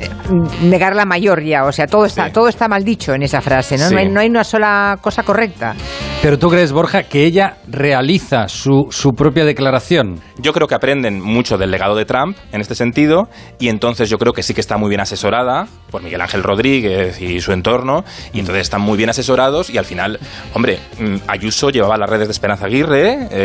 negar 0.61 0.95
la 0.95 1.05
mayor 1.05 1.43
ya, 1.43 1.65
o 1.65 1.71
sea, 1.71 1.87
todo 1.87 2.05
está 2.05 2.31
todo 2.31 2.47
está 2.47 2.67
mal 2.67 2.83
dicho 2.83 3.13
en 3.13 3.23
esa 3.23 3.41
frase, 3.41 3.77
¿no? 3.77 3.89
No 3.89 3.97
hay, 3.97 4.09
no, 4.09 4.19
hay, 4.19 4.29
una 4.29 4.43
sola 4.43 4.97
cosa 5.01 5.23
correcta. 5.23 5.75
Pero 6.21 6.39
tú 6.39 6.49
crees, 6.49 6.71
Borja, 6.71 7.03
que 7.03 7.25
ella 7.25 7.57
realiza 7.67 8.47
su, 8.47 8.87
su 8.89 9.11
propia 9.11 9.43
declaración. 9.43 10.21
Yo 10.37 10.53
creo 10.53 10.67
que 10.67 10.75
aprenden 10.75 11.21
mucho 11.21 11.57
del 11.57 11.69
legado 11.69 11.95
de 11.95 12.05
Trump 12.05 12.37
en 12.51 12.61
este 12.61 12.75
sentido 12.75 13.27
y 13.59 13.67
entonces 13.67 14.09
yo 14.09 14.17
creo 14.17 14.33
que 14.33 14.41
sí 14.41 14.53
que 14.53 14.61
está 14.61 14.77
muy 14.77 14.89
bien 14.89 15.01
asesorada 15.01 15.67
por 15.91 16.01
Miguel 16.01 16.21
Ángel 16.21 16.43
Rodríguez 16.43 17.21
y 17.21 17.41
su 17.41 17.51
entorno 17.51 18.03
y 18.33 18.39
entonces 18.39 18.61
están 18.61 18.81
muy 18.81 18.97
bien 18.97 19.09
asesorados 19.09 19.69
y 19.69 19.77
al 19.77 19.85
final, 19.85 20.19
hombre, 20.53 20.79
mm, 20.99 21.15
Ayuso 21.27 21.69
llevaba 21.69 21.97
las 21.97 22.09
redes 22.09 22.27
de 22.27 22.31
Esperanza 22.31 22.65
Aguirre, 22.67 23.27
eh, 23.31 23.42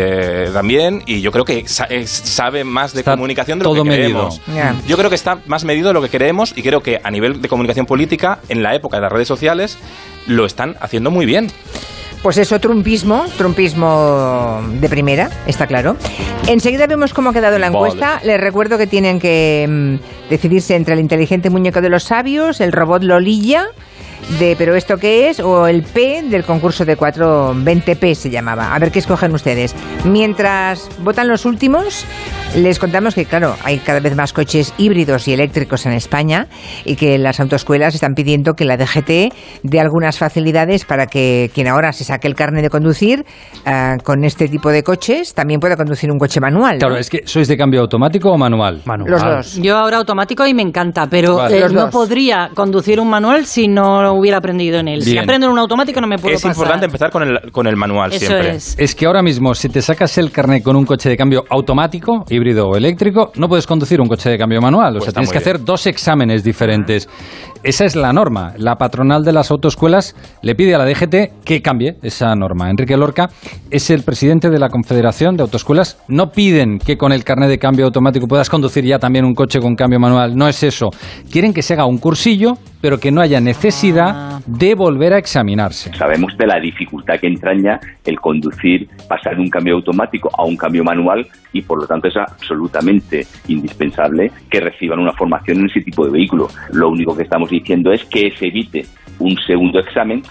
también, 0.52 1.02
y 1.06 1.20
yo 1.20 1.32
creo 1.32 1.44
que 1.44 1.64
eh, 1.88 2.06
sabe 2.06 2.64
más 2.64 2.92
de 2.92 3.04
comunicación 3.04 3.58
de 3.58 3.64
lo 3.64 3.74
que 3.74 3.90
queremos. 3.90 4.40
Yo 4.86 4.96
creo 4.96 5.08
que 5.08 5.16
está 5.16 5.40
más 5.46 5.64
medido 5.64 5.88
de 5.88 5.94
lo 5.94 6.02
que 6.02 6.08
queremos 6.08 6.52
y 6.56 6.62
creo 6.62 6.82
que 6.82 7.00
a 7.02 7.10
nivel 7.10 7.40
de 7.40 7.48
comunicación 7.48 7.86
política, 7.86 8.40
en 8.48 8.62
la 8.62 8.74
época 8.74 8.96
de 8.96 9.02
las 9.02 9.12
redes 9.12 9.28
sociales, 9.28 9.78
lo 10.26 10.44
están 10.44 10.76
haciendo 10.80 11.10
muy 11.10 11.26
bien. 11.26 11.50
Pues 12.22 12.36
eso, 12.36 12.58
trumpismo, 12.58 13.26
trumpismo 13.36 14.60
de 14.80 14.88
primera, 14.88 15.30
está 15.46 15.68
claro. 15.68 15.96
Enseguida 16.48 16.86
vemos 16.88 17.14
cómo 17.14 17.30
ha 17.30 17.32
quedado 17.32 17.58
la 17.58 17.68
encuesta. 17.68 18.20
Les 18.24 18.40
recuerdo 18.40 18.76
que 18.76 18.88
tienen 18.88 19.20
que 19.20 19.66
mm, 19.68 20.28
decidirse 20.28 20.74
entre 20.74 20.94
el 20.94 21.00
inteligente 21.00 21.48
muñeco 21.48 21.80
de 21.80 21.90
los 21.90 22.02
sabios, 22.02 22.60
el 22.60 22.72
robot 22.72 23.04
Lolilla 23.04 23.68
de 24.38 24.54
¿Pero 24.58 24.74
esto 24.74 24.98
qué 24.98 25.30
es? 25.30 25.40
o 25.40 25.66
el 25.66 25.82
P 25.82 26.22
del 26.22 26.44
concurso 26.44 26.84
de 26.84 26.98
420P 26.98 28.14
se 28.14 28.30
llamaba. 28.30 28.74
A 28.74 28.78
ver 28.78 28.90
qué 28.90 28.98
escogen 28.98 29.32
ustedes. 29.32 29.74
Mientras 30.04 30.88
votan 30.98 31.28
los 31.28 31.44
últimos, 31.46 32.04
les 32.56 32.78
contamos 32.78 33.14
que, 33.14 33.24
claro, 33.24 33.54
hay 33.62 33.78
cada 33.78 34.00
vez 34.00 34.16
más 34.16 34.32
coches 34.32 34.72
híbridos 34.78 35.28
y 35.28 35.32
eléctricos 35.32 35.84
en 35.86 35.92
España 35.92 36.48
y 36.84 36.96
que 36.96 37.18
las 37.18 37.40
autoescuelas 37.40 37.94
están 37.94 38.14
pidiendo 38.14 38.54
que 38.54 38.64
la 38.64 38.76
DGT 38.76 39.32
dé 39.62 39.80
algunas 39.80 40.18
facilidades 40.18 40.84
para 40.84 41.06
que 41.06 41.50
quien 41.54 41.68
ahora 41.68 41.92
se 41.92 42.04
saque 42.04 42.26
el 42.26 42.34
carnet 42.34 42.62
de 42.62 42.70
conducir 42.70 43.24
ah, 43.66 43.96
con 44.02 44.24
este 44.24 44.48
tipo 44.48 44.70
de 44.70 44.82
coches 44.82 45.34
también 45.34 45.60
pueda 45.60 45.76
conducir 45.76 46.10
un 46.10 46.18
coche 46.18 46.40
manual. 46.40 46.78
Claro, 46.78 46.96
es 46.96 47.10
que 47.10 47.22
¿sois 47.26 47.48
de 47.48 47.56
cambio 47.56 47.80
automático 47.82 48.30
o 48.30 48.38
manual? 48.38 48.82
Manual. 48.86 49.10
Los 49.10 49.22
dos. 49.22 49.62
Yo 49.62 49.76
ahora 49.76 49.98
automático 49.98 50.46
y 50.46 50.54
me 50.54 50.62
encanta, 50.62 51.06
pero 51.06 51.48
eh, 51.48 51.68
no 51.70 51.90
podría 51.90 52.50
conducir 52.54 52.98
un 52.98 53.10
manual 53.10 53.44
si 53.46 53.68
no 53.68 54.12
hubiera 54.12 54.38
aprendido 54.38 54.78
en 54.78 54.88
él. 54.88 55.02
Si 55.02 55.18
aprendo 55.18 55.46
en 55.46 55.52
un 55.52 55.58
automático 55.58 56.00
no 56.00 56.06
me 56.06 56.18
puedo 56.18 56.34
Es 56.34 56.44
importante 56.44 56.86
empezar 56.86 57.10
con 57.10 57.22
el, 57.22 57.52
con 57.52 57.66
el 57.66 57.76
manual 57.76 58.12
Eso 58.12 58.26
siempre. 58.26 58.56
Es. 58.56 58.74
es 58.78 58.94
que 58.94 59.06
ahora 59.06 59.22
mismo, 59.22 59.54
si 59.54 59.68
te 59.68 59.82
sacas 59.82 60.16
el 60.18 60.30
carnet 60.32 60.62
con 60.62 60.76
un 60.76 60.86
coche 60.86 61.08
de 61.08 61.16
cambio 61.16 61.44
automático, 61.50 62.24
híbrido 62.38 62.66
o 62.66 62.76
eléctrico, 62.76 63.32
no 63.36 63.48
puedes 63.48 63.66
conducir 63.66 64.00
un 64.00 64.08
coche 64.08 64.30
de 64.30 64.38
cambio 64.38 64.60
manual. 64.60 64.96
O 64.96 64.98
pues 64.98 65.04
sea, 65.04 65.12
tienes 65.12 65.30
que 65.30 65.38
hacer 65.38 65.62
dos 65.64 65.86
exámenes 65.86 66.42
diferentes. 66.42 67.08
Esa 67.62 67.84
es 67.84 67.96
la 67.96 68.12
norma. 68.12 68.54
La 68.56 68.76
patronal 68.76 69.24
de 69.24 69.32
las 69.32 69.50
autoescuelas 69.50 70.14
le 70.42 70.54
pide 70.54 70.74
a 70.74 70.78
la 70.78 70.86
DGT 70.86 71.44
que 71.44 71.60
cambie 71.60 71.96
esa 72.02 72.34
norma. 72.34 72.70
Enrique 72.70 72.96
Lorca 72.96 73.28
es 73.70 73.90
el 73.90 74.04
presidente 74.04 74.48
de 74.48 74.58
la 74.58 74.68
Confederación 74.68 75.36
de 75.36 75.42
Autoescuelas. 75.42 75.98
No 76.08 76.30
piden 76.30 76.78
que 76.78 76.96
con 76.96 77.12
el 77.12 77.24
carnet 77.24 77.48
de 77.48 77.58
cambio 77.58 77.86
automático 77.86 78.26
puedas 78.26 78.48
conducir 78.48 78.84
ya 78.84 78.98
también 78.98 79.24
un 79.24 79.34
coche 79.34 79.60
con 79.60 79.74
cambio 79.74 79.98
manual. 79.98 80.36
No 80.36 80.48
es 80.48 80.62
eso. 80.62 80.86
Quieren 81.30 81.52
que 81.52 81.62
se 81.62 81.74
haga 81.74 81.86
un 81.86 81.98
cursillo 81.98 82.54
pero 82.80 82.98
que 82.98 83.10
no 83.10 83.20
haya 83.20 83.40
necesidad 83.40 84.40
de 84.46 84.74
volver 84.74 85.12
a 85.12 85.18
examinarse. 85.18 85.92
Sabemos 85.94 86.36
de 86.36 86.46
la 86.46 86.60
dificultad 86.60 87.18
que 87.18 87.26
entraña 87.26 87.80
el 88.04 88.20
conducir, 88.20 88.88
pasar 89.08 89.36
de 89.36 89.42
un 89.42 89.50
cambio 89.50 89.74
automático 89.74 90.30
a 90.36 90.44
un 90.44 90.56
cambio 90.56 90.84
manual 90.84 91.26
y 91.52 91.62
por 91.62 91.80
lo 91.80 91.86
tanto 91.86 92.08
es 92.08 92.16
absolutamente 92.16 93.26
indispensable 93.48 94.30
que 94.50 94.60
reciban 94.60 95.00
una 95.00 95.12
formación 95.12 95.60
en 95.60 95.66
ese 95.66 95.80
tipo 95.80 96.04
de 96.04 96.12
vehículo. 96.12 96.48
Lo 96.72 96.88
único 96.90 97.16
que 97.16 97.24
estamos 97.24 97.50
diciendo 97.50 97.92
es 97.92 98.04
que 98.04 98.30
se 98.38 98.46
evite 98.46 98.86
un 99.18 99.36
segundo 99.46 99.80
examen 99.80 100.22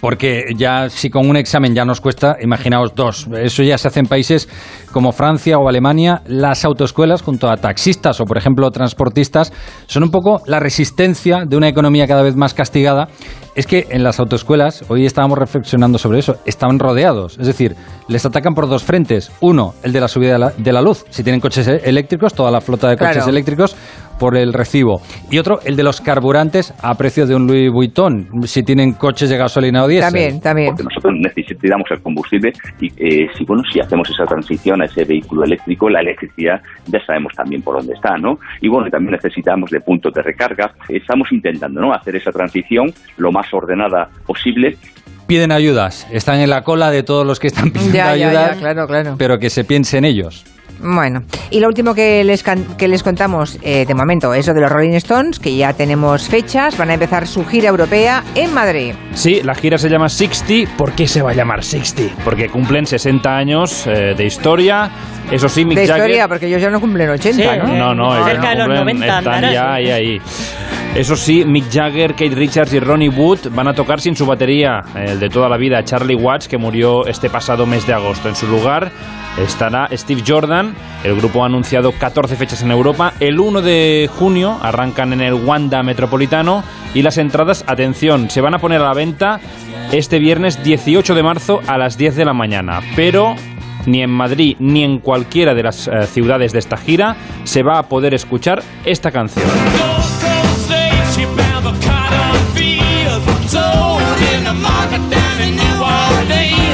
porque 0.00 0.44
ya 0.56 0.88
si 0.88 1.10
con 1.10 1.28
un 1.28 1.36
examen 1.36 1.74
ya 1.74 1.84
nos 1.84 2.00
cuesta, 2.00 2.36
imaginaos 2.40 2.94
dos. 2.94 3.28
Eso 3.36 3.62
ya 3.62 3.76
se 3.78 3.88
hace 3.88 4.00
en 4.00 4.06
países 4.06 4.48
como 4.92 5.12
Francia 5.12 5.58
o 5.58 5.68
Alemania. 5.68 6.22
Las 6.26 6.64
autoescuelas, 6.64 7.22
junto 7.22 7.50
a 7.50 7.56
taxistas 7.56 8.20
o, 8.20 8.24
por 8.24 8.38
ejemplo, 8.38 8.70
transportistas, 8.70 9.52
son 9.86 10.04
un 10.04 10.10
poco 10.10 10.42
la 10.46 10.58
resistencia 10.60 11.44
de 11.46 11.56
una 11.56 11.68
economía 11.68 12.06
cada 12.06 12.22
vez 12.22 12.36
más 12.36 12.54
castigada. 12.54 13.08
Es 13.54 13.66
que 13.66 13.88
en 13.90 14.02
las 14.02 14.20
autoescuelas, 14.20 14.84
hoy 14.88 15.04
estábamos 15.04 15.36
reflexionando 15.36 15.98
sobre 15.98 16.20
eso, 16.20 16.36
estaban 16.46 16.78
rodeados. 16.78 17.36
Es 17.38 17.46
decir, 17.46 17.76
les 18.08 18.24
atacan 18.24 18.54
por 18.54 18.68
dos 18.68 18.84
frentes. 18.84 19.30
Uno, 19.40 19.74
el 19.82 19.92
de 19.92 20.00
la 20.00 20.08
subida 20.08 20.52
de 20.56 20.72
la, 20.72 20.82
luz. 20.82 21.04
Si 21.10 21.22
tienen 21.22 21.40
coches 21.40 21.66
eléctricos, 21.68 22.32
toda 22.32 22.50
la 22.50 22.60
flota 22.60 22.88
de 22.88 22.96
coches 22.96 23.26
eléctricos 23.26 23.76
por 24.20 24.36
el 24.36 24.52
recibo. 24.52 25.00
Y 25.30 25.38
otro, 25.38 25.60
el 25.64 25.74
de 25.74 25.82
los 25.82 26.02
carburantes 26.02 26.74
a 26.82 26.94
precio 26.94 27.26
de 27.26 27.34
un 27.34 27.46
Louis 27.46 27.72
Vuitton, 27.72 28.28
si 28.44 28.62
tienen 28.62 28.92
coches 28.92 29.30
de 29.30 29.38
gasolina 29.38 29.82
o 29.82 29.88
diésel. 29.88 30.12
También, 30.12 30.40
también. 30.40 30.68
Porque 30.68 30.84
nosotros 30.84 31.14
necesitamos 31.18 31.90
el 31.90 32.02
combustible 32.02 32.52
y 32.80 32.88
eh, 32.98 33.28
si, 33.36 33.44
bueno, 33.44 33.62
si 33.72 33.80
hacemos 33.80 34.08
esa 34.10 34.26
transición 34.26 34.82
a 34.82 34.84
ese 34.84 35.04
vehículo 35.04 35.44
eléctrico, 35.44 35.88
la 35.88 36.00
electricidad 36.00 36.60
ya 36.86 37.04
sabemos 37.06 37.32
también 37.34 37.62
por 37.62 37.78
dónde 37.78 37.94
está, 37.94 38.16
¿no? 38.18 38.38
Y 38.60 38.68
bueno, 38.68 38.90
también 38.90 39.12
necesitamos 39.12 39.70
de 39.70 39.80
puntos 39.80 40.12
de 40.12 40.22
recarga. 40.22 40.70
Estamos 40.88 41.32
intentando, 41.32 41.80
¿no?, 41.80 41.94
hacer 41.94 42.16
esa 42.16 42.30
transición 42.30 42.92
lo 43.16 43.32
más 43.32 43.52
ordenada 43.54 44.08
posible 44.26 44.76
piden 45.30 45.52
ayudas, 45.52 46.08
están 46.10 46.40
en 46.40 46.50
la 46.50 46.62
cola 46.62 46.90
de 46.90 47.04
todos 47.04 47.24
los 47.24 47.38
que 47.38 47.46
están 47.46 47.70
pidiendo 47.72 48.02
ayudas, 48.02 48.56
claro, 48.56 48.88
claro. 48.88 49.14
pero 49.16 49.38
que 49.38 49.48
se 49.48 49.62
piense 49.62 49.96
en 49.96 50.04
ellos. 50.04 50.44
Bueno, 50.82 51.22
y 51.50 51.60
lo 51.60 51.68
último 51.68 51.94
que 51.94 52.24
les, 52.24 52.42
que 52.42 52.88
les 52.88 53.02
contamos 53.02 53.58
eh, 53.62 53.84
de 53.86 53.94
momento 53.94 54.32
es 54.34 54.46
lo 54.46 54.54
de 54.54 54.60
los 54.62 54.70
Rolling 54.70 54.94
Stones, 54.94 55.38
que 55.38 55.54
ya 55.54 55.72
tenemos 55.72 56.28
fechas, 56.28 56.76
van 56.78 56.90
a 56.90 56.94
empezar 56.94 57.26
su 57.26 57.44
gira 57.44 57.68
europea 57.68 58.24
en 58.34 58.52
Madrid. 58.54 58.94
Sí, 59.12 59.42
la 59.42 59.54
gira 59.54 59.78
se 59.78 59.88
llama 59.88 60.08
60. 60.08 60.76
¿Por 60.76 60.92
qué 60.92 61.06
se 61.06 61.22
va 61.22 61.32
a 61.32 61.34
llamar 61.34 61.62
60? 61.62 62.22
Porque 62.24 62.48
cumplen 62.48 62.86
60 62.86 63.36
años 63.36 63.86
eh, 63.86 64.14
de 64.16 64.24
historia. 64.24 64.90
Eso 65.30 65.48
sí, 65.48 65.64
Mick 65.64 65.78
de 65.78 65.86
Jagger... 65.86 66.06
historia, 66.06 66.28
porque 66.28 66.46
ellos 66.46 66.62
ya 66.62 66.70
no 66.70 66.80
cumplen 66.80 67.10
80, 67.10 67.56
¿no? 67.56 67.66
No, 67.74 67.94
no, 67.94 68.14
ellos 68.14 68.28
Cerca 68.28 68.42
no 68.42 68.50
de 68.50 68.56
los 68.56 68.66
cumplen, 68.66 68.98
90 68.98 69.06
están 69.06 69.26
andarás, 69.34 69.52
ya 69.52 69.72
ahí, 69.74 69.90
ahí. 69.90 70.20
Eso 70.94 71.14
sí, 71.14 71.44
Mick 71.44 71.70
Jagger, 71.72 72.14
Kate 72.14 72.34
Richards 72.34 72.74
y 72.74 72.80
Ronnie 72.80 73.08
Wood 73.08 73.50
van 73.54 73.68
a 73.68 73.74
tocar 73.74 74.00
sin 74.00 74.16
su 74.16 74.26
batería, 74.26 74.82
el 74.96 75.20
de 75.20 75.28
toda 75.28 75.48
la 75.48 75.56
vida, 75.56 75.84
Charlie 75.84 76.16
Watts, 76.16 76.48
que 76.48 76.58
murió 76.58 77.06
este 77.06 77.30
pasado 77.30 77.64
mes 77.64 77.86
de 77.86 77.94
agosto. 77.94 78.28
En 78.28 78.34
su 78.34 78.48
lugar 78.48 78.90
estará 79.38 79.88
Steve 79.92 80.24
Jordan. 80.26 80.74
El 81.04 81.14
grupo 81.14 81.42
ha 81.42 81.46
anunciado 81.46 81.92
14 81.92 82.34
fechas 82.34 82.62
en 82.62 82.72
Europa. 82.72 83.14
El 83.20 83.38
1 83.38 83.62
de 83.62 84.10
junio 84.18 84.58
arrancan 84.60 85.12
en 85.12 85.20
el 85.20 85.34
Wanda 85.34 85.82
Metropolitano 85.84 86.64
y 86.92 87.02
las 87.02 87.18
entradas, 87.18 87.64
atención, 87.68 88.28
se 88.28 88.40
van 88.40 88.54
a 88.54 88.58
poner 88.58 88.80
a 88.82 88.86
la 88.86 88.94
venta 88.94 89.40
este 89.92 90.18
viernes 90.18 90.62
18 90.64 91.14
de 91.14 91.22
marzo 91.22 91.60
a 91.68 91.78
las 91.78 91.96
10 91.96 92.16
de 92.16 92.24
la 92.24 92.32
mañana. 92.32 92.80
Pero 92.96 93.36
ni 93.86 94.02
en 94.02 94.10
Madrid 94.10 94.56
ni 94.58 94.82
en 94.82 94.98
cualquiera 94.98 95.54
de 95.54 95.62
las 95.62 95.86
eh, 95.86 96.02
ciudades 96.08 96.52
de 96.52 96.58
esta 96.58 96.76
gira 96.76 97.16
se 97.44 97.62
va 97.62 97.78
a 97.78 97.88
poder 97.88 98.12
escuchar 98.12 98.62
esta 98.84 99.12
canción. 99.12 99.48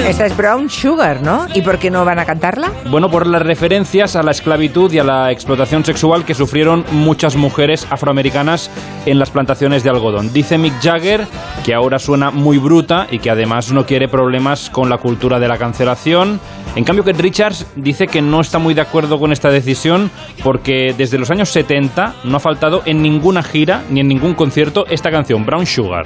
Esta 0.07 0.27
es 0.27 0.37
Brown 0.37 0.71
Sugar, 0.71 1.21
¿no? 1.21 1.47
¿Y 1.53 1.63
por 1.63 1.79
qué 1.79 1.91
no 1.91 2.05
van 2.05 2.21
a 2.21 2.25
cantarla? 2.25 2.71
Bueno, 2.89 3.11
por 3.11 3.27
las 3.27 3.43
referencias 3.43 4.15
a 4.15 4.23
la 4.23 4.31
esclavitud 4.31 4.93
y 4.93 5.01
a 5.01 5.05
la 5.05 5.33
explotación 5.33 5.85
sexual 5.85 6.25
que 6.25 6.35
sufrieron 6.35 6.85
muchas 6.93 7.35
mujeres 7.35 7.89
afroamericanas 7.91 8.71
en 9.05 9.19
las 9.19 9.31
plantaciones 9.31 9.83
de 9.83 9.91
algodón. 9.91 10.33
Dice 10.33 10.59
Mick 10.59 10.81
Jagger 10.81 11.27
que 11.65 11.75
ahora 11.75 11.99
suena 11.99 12.31
muy 12.31 12.59
bruta 12.59 13.09
y 13.11 13.19
que 13.19 13.31
además 13.31 13.73
no 13.73 13.85
quiere 13.85 14.07
problemas 14.07 14.71
con 14.71 14.89
la 14.89 14.99
cultura 14.99 15.41
de 15.41 15.49
la 15.49 15.59
cancelación. 15.59 16.39
En 16.77 16.85
cambio, 16.85 17.05
Kate 17.05 17.21
Richards 17.21 17.67
dice 17.75 18.07
que 18.07 18.23
no 18.23 18.41
está 18.41 18.61
muy 18.61 18.75
de 18.75 18.83
acuerdo 18.83 19.19
con 19.19 19.33
esta 19.33 19.51
decisión 19.51 20.11
porque 20.45 20.95
desde 20.97 21.19
los 21.19 21.33
años 21.33 21.49
70 21.49 22.15
no 22.23 22.37
ha 22.37 22.41
faltado 22.41 22.83
en 22.85 23.03
ninguna 23.03 23.43
gira 23.43 23.83
ni 23.91 24.01
en 24.01 24.09
ningún 24.09 24.35
concierto 24.35 24.87
esta 24.89 25.11
canción, 25.11 25.45
Brown 25.45 25.67
Sugar. 25.67 26.05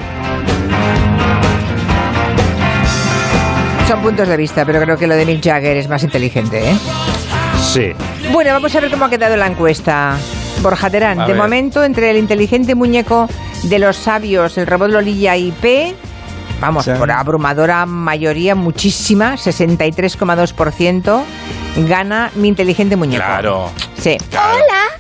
Son 3.91 4.03
puntos 4.03 4.29
de 4.29 4.37
vista, 4.37 4.65
pero 4.65 4.81
creo 4.81 4.97
que 4.97 5.09
lo 5.09 5.17
de 5.17 5.27
Mick 5.27 5.43
Jagger 5.45 5.77
es 5.77 5.89
más 5.89 6.05
inteligente, 6.05 6.71
¿eh? 6.71 6.77
Sí. 7.61 7.91
Bueno, 8.31 8.53
vamos 8.53 8.73
a 8.77 8.79
ver 8.79 8.89
cómo 8.89 9.07
ha 9.07 9.11
quedado 9.11 9.37
la 9.37 9.49
encuesta. 9.49 10.17
Borja 10.63 10.89
Terán, 10.89 11.21
A 11.21 11.27
de 11.27 11.33
ver. 11.33 11.43
momento, 11.43 11.83
entre 11.83 12.13
el 12.13 12.17
inteligente 12.19 12.77
muñeco 12.77 13.29
de 13.65 13.81
los 13.81 13.97
sabios, 13.97 14.57
el 14.59 14.69
robot 14.69 14.91
Lolilla 14.93 15.37
y 15.37 15.51
P, 15.51 15.93
vamos, 16.61 16.85
Sí. 16.85 16.93
por 16.97 17.11
abrumadora 17.11 17.85
mayoría, 17.85 18.55
muchísima, 18.55 19.37
63,2%, 19.37 21.25
gana 21.89 22.31
mi 22.37 22.47
inteligente 22.47 22.95
muñeco. 22.95 23.25
Claro. 23.25 23.71
Sí. 23.99 24.17
Hola. 24.31 25.00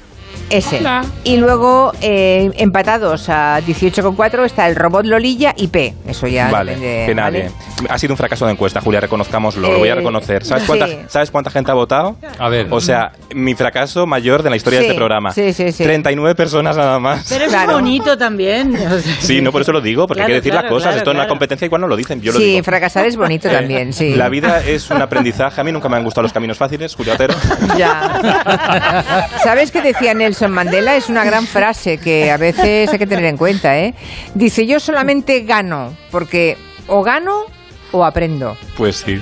Ese. 0.50 0.78
Hola. 0.78 1.04
Y 1.24 1.36
luego, 1.36 1.92
eh, 2.00 2.50
empatados 2.56 3.28
a 3.28 3.60
18,4 3.60 4.44
está 4.44 4.66
el 4.66 4.74
robot 4.76 5.06
Lolilla 5.06 5.54
y 5.56 5.68
P. 5.68 5.94
Eso 6.08 6.26
ya 6.26 6.50
Vale, 6.50 6.72
depende, 6.76 7.06
que 7.06 7.14
nadie. 7.14 7.42
¿vale? 7.78 7.88
Ha 7.88 7.98
sido 7.98 8.12
un 8.14 8.16
fracaso 8.18 8.46
de 8.46 8.52
encuesta, 8.52 8.80
Julia, 8.80 9.00
reconozcámoslo, 9.00 9.70
lo 9.72 9.78
voy 9.78 9.88
a 9.88 9.92
Eh, 9.92 9.96
reconocer. 9.96 10.44
¿Sabes 10.44 10.64
sí. 10.64 10.66
cuánta, 10.66 10.88
¿Sabes 11.08 11.30
cuánta 11.30 11.50
gente 11.50 11.70
ha 11.70 11.74
votado? 11.74 12.16
A 12.38 12.48
ver. 12.48 12.66
O 12.70 12.80
sea, 12.80 13.12
mi 13.34 13.54
fracaso 13.54 14.06
mayor 14.06 14.42
de 14.42 14.50
la 14.50 14.56
historia 14.56 14.80
Sí, 14.80 14.84
de 14.84 14.88
este 14.90 14.98
programa. 14.98 15.30
sí, 15.32 15.52
sí, 15.52 15.70
sí. 15.72 15.84
39 15.84 16.34
personas 16.34 16.76
nada 16.76 16.98
más. 16.98 17.26
Pero 17.28 17.44
es 17.44 17.50
Claro. 17.50 17.72
bonito 17.74 18.18
también. 18.18 18.76
Sí, 19.20 19.40
no 19.40 19.52
por 19.52 19.62
eso 19.62 19.72
lo 19.72 19.80
digo, 19.80 20.06
porque 20.06 20.22
hay 20.22 20.26
que 20.26 20.32
Claro, 20.32 20.40
decir 20.40 20.52
claro, 20.52 20.64
las 20.66 20.72
cosas. 20.72 20.84
claro, 20.88 20.98
Esto 20.98 21.10
en 21.12 21.16
una 21.16 21.24
claro. 21.24 21.30
competencia 21.30 21.64
igual 21.66 21.80
no 21.82 21.86
lo 21.86 21.96
dicen, 21.96 22.20
yo 22.20 22.32
lo 22.32 22.38
Sí, 22.38 22.44
digo. 22.44 22.64
fracasar 22.64 23.06
es 23.06 23.16
bonito 23.16 23.48
también, 23.48 23.92
sí. 23.92 24.14
La 24.14 24.28
vida 24.28 24.62
es 24.66 24.90
un 24.90 25.00
aprendizaje. 25.00 25.60
A 25.60 25.64
mí 25.64 25.70
nunca 25.72 25.88
me 25.88 25.96
han 25.96 26.04
gustado 26.04 26.22
los 26.22 26.32
caminos 26.32 26.58
fáciles, 26.58 26.94
Julio 26.96 27.14
Otero. 27.14 27.34
Ya. 27.78 29.28
¿Sabes 29.44 29.70
qué 29.70 29.80
decía 29.82 30.12
Nelson 30.14 30.39
Mandela? 30.48 30.96
Es 30.96 31.09
una 31.09 31.24
gran 31.24 31.46
frase 31.46 31.98
que 31.98 32.31
a 32.31 32.37
veces 32.37 32.90
hay 32.90 32.98
que 32.98 33.07
tener 33.07 33.26
en 33.26 33.37
cuenta, 33.37 33.79
¿eh? 33.79 33.94
Dice, 34.35 34.66
yo 34.66 34.81
solamente 34.81 35.40
gano, 35.40 35.94
porque 36.11 36.57
o 36.87 37.03
gano 37.03 37.44
o 37.92 38.05
aprendo. 38.05 38.57
Pues 38.76 38.96
sí. 38.96 39.20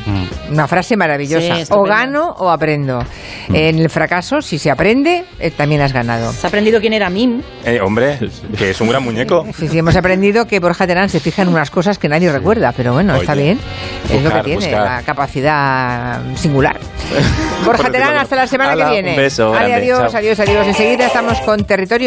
Una 0.51 0.67
frase 0.67 0.97
maravillosa. 0.97 1.57
Sí, 1.57 1.65
o 1.71 1.83
gano 1.83 2.35
o 2.39 2.51
aprendo. 2.51 3.01
Mm. 3.49 3.55
En 3.55 3.79
el 3.79 3.91
fracaso, 3.91 4.41
si 4.41 4.59
se 4.59 4.71
aprende, 4.71 5.25
eh, 5.39 5.51
también 5.51 5.81
has 5.81 5.93
ganado. 5.93 6.31
¿Has 6.31 6.45
aprendido 6.45 6.81
quién 6.81 6.93
era 6.93 7.11
Mim? 7.11 7.43
Eh, 7.65 7.81
hombre, 7.81 8.19
que 8.57 8.71
es 8.71 8.81
un 8.81 8.89
gran 8.89 9.03
muñeco. 9.03 9.45
Sí, 9.59 9.67
sí, 9.67 9.79
hemos 9.79 9.97
aprendido 9.97 10.47
que 10.47 10.61
Borja 10.61 10.87
Terán 10.87 11.09
se 11.09 11.19
fija 11.19 11.43
en 11.43 11.49
unas 11.49 11.71
cosas 11.71 11.99
que 11.99 12.09
nadie 12.09 12.31
recuerda, 12.31 12.73
pero 12.77 12.93
bueno, 12.93 13.17
está 13.17 13.35
bien. 13.35 13.59
es 14.09 14.23
lo 14.23 14.31
que 14.31 14.43
tiene, 14.43 14.67
buscar. 14.67 14.85
la 14.85 15.03
capacidad 15.03 16.23
singular. 16.37 16.77
Borja 17.65 17.91
Terán, 17.91 18.17
hasta 18.17 18.37
la 18.37 18.47
semana 18.47 18.77
que 18.77 18.91
viene. 18.93 19.11
un 19.11 19.17
beso 19.17 19.51
Vale, 19.51 19.69
grande, 19.69 19.93
adiós, 19.93 20.13
chao. 20.13 20.21
adiós, 20.21 20.41
adiós. 20.41 20.67
Enseguida 20.69 21.07
estamos 21.07 21.41
con 21.41 21.65
Territorio 21.65 22.07